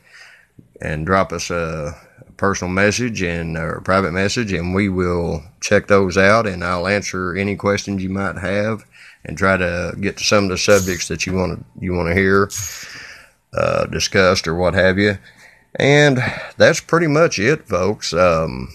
and 0.82 1.06
drop 1.06 1.32
us 1.32 1.50
a 1.50 1.96
personal 2.38 2.74
message 2.74 3.22
and 3.22 3.58
or 3.58 3.82
private 3.82 4.12
message, 4.12 4.52
and 4.52 4.76
we 4.76 4.90
will 4.90 5.44
check 5.62 5.88
those 5.88 6.18
out, 6.18 6.48
and 6.48 6.64
I'll 6.64 6.88
answer 6.88 7.36
any 7.36 7.56
questions 7.56 8.04
you 8.04 8.10
might 8.10 8.38
have, 8.38 8.86
and 9.24 9.38
try 9.38 9.58
to 9.58 9.96
get 10.00 10.18
to 10.18 10.24
some 10.24 10.46
of 10.46 10.50
the 10.50 10.58
subjects 10.58 11.08
that 11.08 11.26
you 11.26 11.34
want 11.34 11.60
to 11.60 11.66
you 11.80 11.94
want 11.94 12.10
to 12.10 12.16
hear 12.16 12.50
uh, 13.54 13.86
discussed 13.86 14.48
or 14.48 14.56
what 14.56 14.74
have 14.74 14.98
you. 14.98 15.18
And 15.78 16.20
that's 16.58 16.80
pretty 16.80 17.08
much 17.08 17.38
it, 17.40 17.68
folks. 17.68 18.14
Um, 18.14 18.70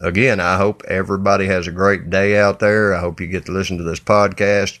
again, 0.00 0.40
I 0.40 0.56
hope 0.56 0.82
everybody 0.88 1.46
has 1.46 1.66
a 1.66 1.72
great 1.72 2.08
day 2.10 2.38
out 2.38 2.60
there. 2.60 2.94
I 2.94 3.00
hope 3.00 3.20
you 3.20 3.26
get 3.26 3.46
to 3.46 3.52
listen 3.52 3.76
to 3.78 3.84
this 3.84 4.00
podcast. 4.00 4.78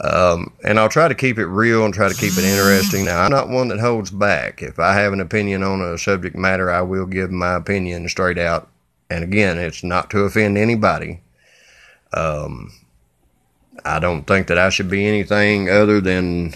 Um, 0.00 0.52
and 0.64 0.78
I'll 0.78 0.88
try 0.88 1.06
to 1.06 1.14
keep 1.14 1.38
it 1.38 1.46
real 1.46 1.84
and 1.84 1.94
try 1.94 2.08
to 2.08 2.14
keep 2.14 2.36
it 2.36 2.44
interesting. 2.44 3.04
Now, 3.04 3.20
I'm 3.22 3.30
not 3.30 3.48
one 3.48 3.68
that 3.68 3.78
holds 3.78 4.10
back. 4.10 4.60
If 4.60 4.78
I 4.78 4.94
have 4.94 5.12
an 5.12 5.20
opinion 5.20 5.62
on 5.62 5.80
a 5.80 5.96
subject 5.98 6.34
matter, 6.34 6.70
I 6.70 6.82
will 6.82 7.06
give 7.06 7.30
my 7.30 7.54
opinion 7.54 8.08
straight 8.08 8.38
out. 8.38 8.68
And 9.08 9.22
again, 9.22 9.58
it's 9.58 9.84
not 9.84 10.10
to 10.10 10.20
offend 10.20 10.58
anybody. 10.58 11.20
Um, 12.12 12.72
I 13.84 13.98
don't 14.00 14.26
think 14.26 14.48
that 14.48 14.58
I 14.58 14.70
should 14.70 14.90
be 14.90 15.06
anything 15.06 15.68
other 15.70 16.00
than 16.00 16.54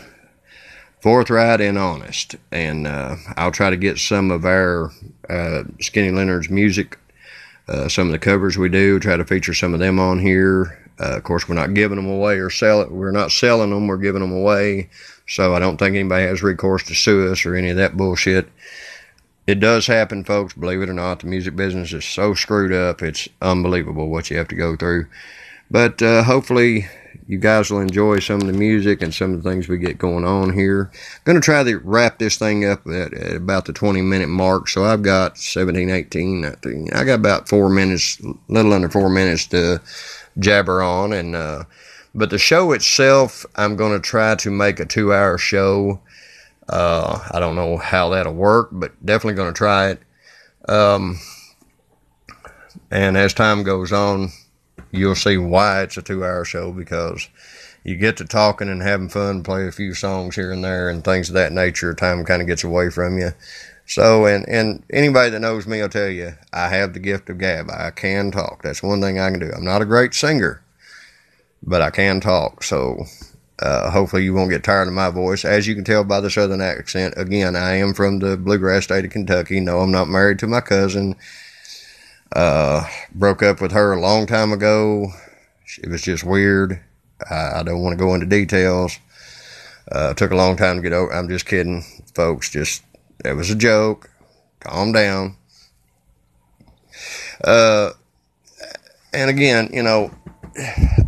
forthright 1.01 1.61
and 1.61 1.79
honest. 1.79 2.37
And 2.51 2.87
uh, 2.87 3.17
I'll 3.37 3.53
try 3.53 3.71
to 3.71 3.77
get 3.77 3.99
some 3.99 4.31
of 4.31 4.45
our 4.45 4.87
uh, 5.29 5.65
Skynny 5.81 6.13
Lynard's 6.13 6.51
music, 6.51 6.99
uh, 7.69 7.89
some 7.89 8.09
of 8.09 8.13
the 8.13 8.19
covers 8.19 8.59
we 8.59 8.69
do, 8.69 8.99
try 8.99 9.17
to 9.17 9.25
feature 9.25 9.55
some 9.55 9.75
of 9.75 9.81
them 9.81 10.01
on 10.01 10.19
here. 10.19 10.88
Uh, 11.01 11.17
of 11.17 11.23
course, 11.23 11.49
we're 11.49 11.55
not 11.55 11.75
giving 11.75 11.97
them 11.97 12.09
away 12.09 12.39
or 12.39 12.51
sell 12.51 12.81
it. 12.81 12.91
We're 12.91 13.11
not 13.11 13.31
selling 13.31 13.71
them. 13.71 13.87
We're 13.87 13.99
giving 13.99 14.21
them 14.21 14.33
away. 14.33 14.91
So 15.27 15.55
I 15.55 15.59
don't 15.59 15.77
think 15.77 15.95
anybody 15.95 16.25
has 16.25 16.43
recourse 16.43 16.83
to 16.85 16.95
sue 16.95 17.31
us 17.31 17.45
or 17.45 17.55
any 17.55 17.71
of 17.71 17.77
that 17.77 17.97
bullshit. 17.97 18.49
It 19.47 19.61
does 19.61 19.87
happen, 19.87 20.25
folks. 20.25 20.55
Believe 20.55 20.83
it 20.83 20.91
or 20.91 20.95
not, 20.95 21.21
the 21.21 21.27
music 21.27 21.57
business 21.57 21.93
is 21.93 22.05
so 22.05 22.35
screwed 22.35 22.73
up. 22.73 23.03
It's 23.03 23.29
unbelievable 23.41 24.09
what 24.09 24.31
you 24.31 24.37
have 24.37 24.49
to 24.49 24.55
go 24.55 24.77
through. 24.77 25.07
But 25.71 26.03
uh, 26.03 26.23
hopefully, 26.23 26.87
you 27.27 27.39
guys 27.39 27.71
will 27.71 27.81
enjoy 27.81 28.21
some 28.21 28.41
of 28.41 28.47
the 28.47 28.55
music 28.55 29.03
and 29.03 29.15
some 29.15 29.35
of 29.35 29.43
the 29.43 29.49
things 29.49 29.69
we 29.69 29.77
get 29.77 29.99
going 29.99 30.25
on 30.25 30.55
here. 30.55 30.91
I'm 30.93 31.21
going 31.25 31.41
to 31.41 31.45
try 31.45 31.63
to 31.63 31.79
wrap 31.79 32.19
this 32.19 32.39
thing 32.39 32.65
up 32.65 32.87
at, 32.87 33.13
at, 33.13 33.37
about 33.37 33.67
the 33.67 33.75
20 33.75 34.01
minute 34.01 34.29
mark. 34.29 34.69
So 34.69 34.85
I've 34.85 35.03
got 35.03 35.37
17, 35.37 35.91
18, 35.91 36.41
19. 36.41 36.89
I 36.95 37.05
got 37.05 37.15
about 37.15 37.49
four 37.49 37.69
minutes, 37.69 38.21
little 38.49 38.73
under 38.73 38.89
four 38.89 39.11
minutes 39.11 39.47
to 39.49 39.81
jabber 40.39 40.83
on. 40.83 41.13
And, 41.13 41.35
uh, 41.35 41.65
but 42.15 42.31
the 42.31 42.39
show 42.39 42.73
itself, 42.73 43.45
I'm 43.57 43.77
going 43.77 43.93
to 43.93 44.01
try 44.01 44.35
to 44.37 44.51
make 44.51 44.81
a 44.81 44.87
two 44.87 45.13
hour 45.13 45.39
show. 45.39 46.01
Uh, 46.69 47.27
I 47.31 47.41
don't 47.41 47.57
know 47.57 47.79
how 47.79 48.11
that'll 48.11 48.35
work, 48.35 48.69
but 48.73 48.93
definitely 49.05 49.35
going 49.35 49.53
to 49.53 49.59
try 49.59 49.91
it. 49.91 50.03
Um, 50.69 51.19
and 52.91 53.17
as 53.17 53.33
time 53.35 53.63
goes 53.63 53.93
on, 53.93 54.31
you'll 54.91 55.15
see 55.15 55.37
why 55.37 55.83
it's 55.83 55.97
a 55.97 56.03
two 56.03 56.25
hour 56.25 56.45
show 56.45 56.73
because 56.73 57.29
you 57.85 57.97
get 57.97 58.17
to 58.19 58.25
talking 58.25 58.69
and 58.69 58.83
having 58.83 59.09
fun, 59.09 59.43
play 59.43 59.67
a 59.67 59.73
few 59.73 59.95
songs 59.95 60.35
here 60.35 60.53
and 60.53 60.65
there 60.65 60.91
and 60.91 61.05
things 61.05 61.29
of 61.29 61.35
that 61.35 61.53
nature. 61.53 61.95
Time 61.95 62.25
kind 62.25 62.43
of 62.43 62.49
gets 62.49 62.65
away 62.65 62.91
from 62.91 63.19
you. 63.19 63.31
So, 63.89 64.27
and, 64.27 64.47
and 64.47 64.85
anybody 64.93 65.31
that 65.31 65.41
knows 65.41 65.67
me 65.67 65.81
will 65.81 65.89
tell 65.89 66.11
you, 66.11 66.35
I 66.53 66.69
have 66.69 66.93
the 66.93 67.01
gift 67.01 67.31
of 67.31 67.39
gab. 67.39 67.71
I 67.71 67.91
can 67.91 68.31
talk. 68.31 68.63
That's 68.63 68.83
one 68.83 69.01
thing 69.01 69.19
I 69.19 69.31
can 69.31 69.41
do. 69.41 69.51
I'm 69.51 69.65
not 69.65 69.81
a 69.81 69.87
great 69.87 70.13
singer, 70.13 70.63
but 71.63 71.81
I 71.81 71.89
can 71.89 72.21
talk. 72.21 72.63
So, 72.63 73.05
uh, 73.61 73.91
hopefully 73.91 74.25
you 74.25 74.35
won't 74.35 74.51
get 74.51 74.63
tired 74.63 74.89
of 74.89 74.95
my 74.95 75.09
voice. 75.09 75.43
As 75.43 75.67
you 75.67 75.75
can 75.75 75.85
tell 75.85 76.05
by 76.05 76.21
the 76.21 76.29
southern 76.29 76.61
accent, 76.61 77.15
again, 77.17 77.57
I 77.57 77.77
am 77.77 77.95
from 77.95 78.19
the 78.19 78.37
bluegrass 78.37 78.85
state 78.85 79.07
of 79.07 79.11
Kentucky. 79.11 79.59
No, 79.59 79.81
I'm 79.81 79.91
not 79.91 80.07
married 80.07 80.39
to 80.41 80.47
my 80.47 80.61
cousin. 80.61 81.17
Uh, 82.31 82.87
broke 83.15 83.43
up 83.43 83.63
with 83.63 83.73
her 83.73 83.95
a 83.95 84.01
long 84.01 84.27
time 84.27 84.53
ago. 84.53 85.09
It 85.83 85.89
was 85.89 86.03
just 86.03 86.25
weird. 86.25 86.79
I, 87.31 87.61
I 87.61 87.63
don't 87.63 87.83
want 87.83 87.99
to 87.99 88.05
go 88.05 88.13
into 88.13 88.27
details. 88.27 88.99
Uh, 89.91 90.13
took 90.13 90.31
a 90.31 90.37
long 90.37 90.59
time 90.59 90.77
to 90.77 90.83
get 90.83 90.93
over. 90.93 91.11
I'm 91.11 91.31
just 91.31 91.47
kidding, 91.47 91.83
folks. 92.15 92.51
Just 92.51 92.83
it 93.25 93.33
was 93.35 93.51
a 93.51 93.55
joke. 93.55 94.11
Calm 94.61 94.93
down. 94.93 95.37
Uh, 97.43 97.91
and 99.13 99.31
again, 99.31 99.71
you 99.73 99.83
know, 99.83 100.11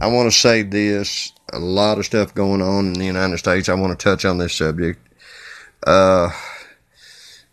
I 0.01 0.07
want 0.07 0.31
to 0.31 0.39
say 0.39 0.63
this. 0.63 1.33
A 1.53 1.59
lot 1.59 1.99
of 1.99 2.07
stuff 2.07 2.33
going 2.33 2.63
on 2.63 2.87
in 2.87 2.93
the 2.93 3.05
United 3.05 3.39
States. 3.39 3.69
I 3.69 3.75
want 3.75 3.99
to 3.99 4.03
touch 4.03 4.25
on 4.25 4.39
this 4.39 4.55
subject. 4.55 5.05
Uh, 5.87 6.31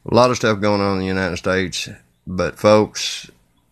a 0.10 0.15
lot 0.15 0.30
of 0.30 0.38
stuff 0.38 0.60
going 0.60 0.82
on 0.82 0.93
in 0.93 1.00
the 1.00 1.06
United 1.06 1.38
States, 1.38 1.89
but 2.26 2.58
folks, 2.58 3.30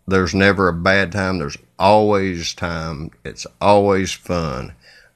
there's 0.08 0.34
never 0.34 0.68
a 0.68 0.74
bad 0.74 1.12
time. 1.12 1.38
There's 1.38 1.58
always 1.78 2.54
time. 2.54 3.12
It's 3.24 3.46
always 3.62 4.12
fun. 4.14 4.74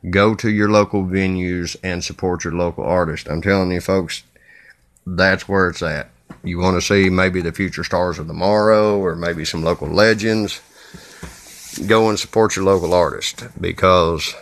Go 0.09 0.33
to 0.35 0.49
your 0.49 0.69
local 0.69 1.03
venues 1.03 1.75
and 1.83 2.03
support 2.03 2.43
your 2.43 2.53
local 2.53 2.85
artist. 2.85 3.27
I'm 3.27 3.41
telling 3.41 3.71
you, 3.71 3.81
folks, 3.81 4.23
that's 5.05 5.47
where 5.47 5.69
it's 5.69 5.81
at. 5.81 6.09
You 6.43 6.59
want 6.59 6.77
to 6.77 6.85
see 6.85 7.09
maybe 7.09 7.41
the 7.41 7.51
future 7.51 7.83
stars 7.83 8.19
of 8.19 8.27
tomorrow 8.27 8.97
or 8.97 9.15
maybe 9.15 9.43
some 9.45 9.63
local 9.63 9.87
legends. 9.87 10.61
Go 11.85 12.09
and 12.09 12.17
support 12.17 12.55
your 12.55 12.65
local 12.65 12.93
artist 12.93 13.43
because 13.59 14.33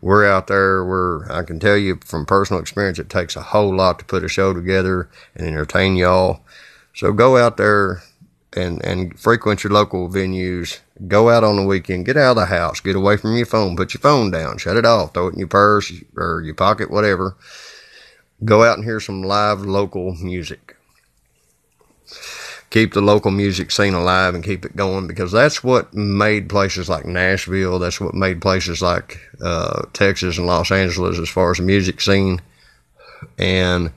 we're 0.00 0.26
out 0.26 0.48
there. 0.48 0.84
We're, 0.84 1.30
I 1.30 1.42
can 1.44 1.60
tell 1.60 1.76
you 1.76 1.98
from 2.04 2.26
personal 2.26 2.60
experience, 2.60 2.98
it 2.98 3.08
takes 3.08 3.36
a 3.36 3.42
whole 3.42 3.74
lot 3.74 3.98
to 3.98 4.04
put 4.04 4.24
a 4.24 4.28
show 4.28 4.52
together 4.52 5.08
and 5.34 5.46
entertain 5.46 5.96
y'all. 5.96 6.44
So 6.94 7.12
go 7.12 7.36
out 7.36 7.56
there 7.56 8.02
and, 8.54 8.84
and 8.84 9.18
frequent 9.18 9.64
your 9.64 9.72
local 9.72 10.08
venues. 10.08 10.80
Go 11.06 11.30
out 11.30 11.44
on 11.44 11.56
the 11.56 11.64
weekend. 11.64 12.06
Get 12.06 12.16
out 12.16 12.32
of 12.32 12.36
the 12.36 12.46
house. 12.46 12.80
Get 12.80 12.96
away 12.96 13.16
from 13.16 13.36
your 13.36 13.46
phone. 13.46 13.76
Put 13.76 13.94
your 13.94 14.00
phone 14.00 14.30
down. 14.30 14.58
Shut 14.58 14.76
it 14.76 14.84
off. 14.84 15.14
Throw 15.14 15.28
it 15.28 15.34
in 15.34 15.38
your 15.38 15.48
purse 15.48 15.92
or 16.16 16.42
your 16.42 16.54
pocket, 16.54 16.90
whatever 16.90 17.36
go 18.44 18.64
out 18.64 18.76
and 18.76 18.84
hear 18.84 19.00
some 19.00 19.22
live 19.22 19.60
local 19.60 20.14
music. 20.14 20.76
Keep 22.70 22.94
the 22.94 23.02
local 23.02 23.30
music 23.30 23.70
scene 23.70 23.92
alive 23.92 24.34
and 24.34 24.42
keep 24.42 24.64
it 24.64 24.74
going 24.74 25.06
because 25.06 25.30
that's 25.30 25.62
what 25.62 25.92
made 25.92 26.48
places 26.48 26.88
like 26.88 27.04
Nashville, 27.04 27.78
that's 27.78 28.00
what 28.00 28.14
made 28.14 28.40
places 28.40 28.80
like 28.80 29.20
uh, 29.42 29.82
Texas 29.92 30.38
and 30.38 30.46
Los 30.46 30.70
Angeles 30.70 31.18
as 31.18 31.28
far 31.28 31.50
as 31.50 31.58
the 31.58 31.64
music 31.64 32.00
scene. 32.00 32.40
And, 33.38 33.92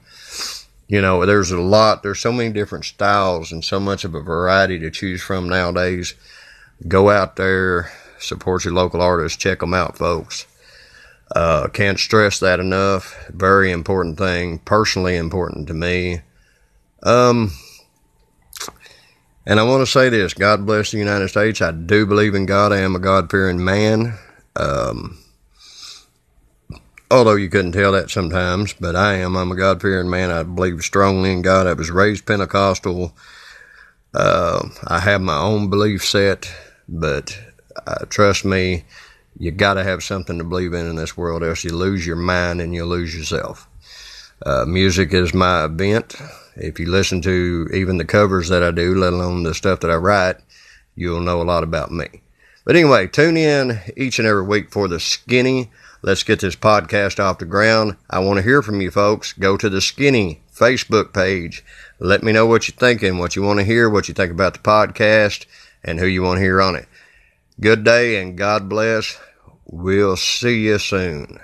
you 0.88 1.02
know, 1.02 1.26
there's 1.26 1.52
a 1.52 1.62
lot, 1.62 2.04
there's 2.04 2.20
so 2.20 2.34
many 2.34 2.52
different 2.52 2.84
styles 2.84 3.52
and 3.52 3.64
so 3.64 3.80
much 3.80 4.04
of 4.04 4.14
a 4.14 4.20
variety 4.20 4.78
to 4.80 4.92
choose 4.92 5.22
from 5.22 5.48
nowadays. 5.48 6.14
Go 6.86 7.10
out 7.10 7.38
there, 7.38 7.92
support 8.20 8.66
your 8.66 8.74
local 8.74 9.02
artists, 9.02 9.38
check 9.38 9.60
them 9.62 9.74
out, 9.74 9.98
folks. 9.98 10.46
Uh, 11.34 11.68
can't 11.70 12.00
stress 12.00 12.40
that 12.40 12.60
enough. 12.60 13.28
Very 13.30 13.72
important 13.72 14.18
thing, 14.18 14.60
personally 14.60 15.16
important 15.16 15.68
to 15.68 15.74
me. 15.74 16.22
Um, 17.04 17.52
and 19.46 19.60
I 19.60 19.64
want 19.64 19.82
to 19.82 19.92
say 19.92 20.10
this 20.10 20.34
God 20.34 20.66
bless 20.66 20.92
the 20.92 20.98
United 20.98 21.30
States. 21.30 21.62
I 21.62 21.72
do 21.72 22.06
believe 22.06 22.36
in 22.36 22.46
God. 22.46 22.72
I 22.72 22.80
am 22.80 22.96
a 22.96 23.00
God 23.00 23.30
fearing 23.30 23.64
man. 23.64 24.18
Um, 24.56 25.18
although 27.12 27.36
you 27.36 27.50
couldn't 27.50 27.74
tell 27.74 27.92
that 27.92 28.10
sometimes, 28.10 28.74
but 28.74 28.96
I 28.96 29.16
am. 29.16 29.36
I'm 29.36 29.52
a 29.52 29.56
God 29.56 29.82
fearing 29.82 30.10
man. 30.10 30.32
I 30.32 30.44
believe 30.44 30.82
strongly 30.82 31.32
in 31.32 31.42
God. 31.42 31.68
I 31.68 31.74
was 31.74 31.92
raised 31.92 32.26
Pentecostal. 32.26 33.16
Uh, 34.14 34.70
I 34.88 35.00
have 35.00 35.22
my 35.22 35.38
own 35.38 35.70
belief 35.70 36.04
set, 36.04 36.52
but 36.88 37.38
uh, 37.86 38.06
trust 38.10 38.46
me, 38.46 38.86
you 39.38 39.52
got 39.52 39.76
to 39.76 39.84
have 39.84 40.04
something 40.04 40.38
to 40.38 40.44
believe 40.44 40.74
in 40.74 40.88
in 40.88 40.96
this 40.96 41.18
world, 41.18 41.44
else 41.44 41.64
you 41.64 41.76
lose 41.76 42.06
your 42.06 42.16
mind 42.16 42.62
and 42.62 42.74
you 42.74 42.86
lose 42.86 43.16
yourself. 43.16 43.68
Uh, 44.46 44.66
music 44.66 45.14
is 45.14 45.34
my 45.34 45.66
event. 45.66 46.16
If 46.56 46.80
you 46.80 46.90
listen 46.90 47.22
to 47.22 47.70
even 47.74 47.98
the 47.98 48.06
covers 48.06 48.50
that 48.50 48.64
I 48.64 48.72
do, 48.72 48.96
let 48.96 49.14
alone 49.14 49.44
the 49.44 49.54
stuff 49.54 49.82
that 49.82 49.92
I 49.92 49.96
write, 49.96 50.38
you'll 50.96 51.22
know 51.22 51.42
a 51.42 51.44
lot 51.44 51.64
about 51.64 51.92
me. 51.92 52.22
But 52.66 52.76
anyway, 52.76 53.08
tune 53.08 53.38
in 53.38 53.80
each 53.96 54.20
and 54.20 54.28
every 54.28 54.44
week 54.44 54.72
for 54.72 54.88
the 54.88 55.00
skinny. 55.00 55.72
Let's 56.02 56.24
get 56.24 56.40
this 56.40 56.56
podcast 56.56 57.20
off 57.20 57.40
the 57.40 57.46
ground. 57.46 57.98
I 58.10 58.20
want 58.20 58.38
to 58.38 58.44
hear 58.44 58.62
from 58.62 58.82
you 58.82 58.92
folks. 58.92 59.34
Go 59.34 59.58
to 59.58 59.70
the 59.70 59.82
skinny 59.82 60.42
Facebook 60.54 61.14
page. 61.14 61.64
Let 62.00 62.24
me 62.24 62.32
know 62.32 62.46
what 62.46 62.68
you're 62.68 62.76
thinking, 62.76 63.18
what 63.18 63.36
you 63.36 63.42
want 63.42 63.60
to 63.60 63.66
hear, 63.66 63.90
what 63.90 64.08
you 64.08 64.14
think 64.14 64.32
about 64.32 64.54
the 64.54 64.60
podcast, 64.60 65.46
and 65.84 66.00
who 66.00 66.06
you 66.06 66.24
want 66.24 66.38
to 66.38 66.44
hear 66.44 66.62
on 66.62 66.76
it. 66.76 66.88
Good 67.60 67.84
day 67.84 68.22
and 68.22 68.38
God 68.38 68.68
bless. 68.68 69.18
We'll 69.68 70.18
see 70.18 70.62
you 70.66 70.80
soon. 70.80 71.40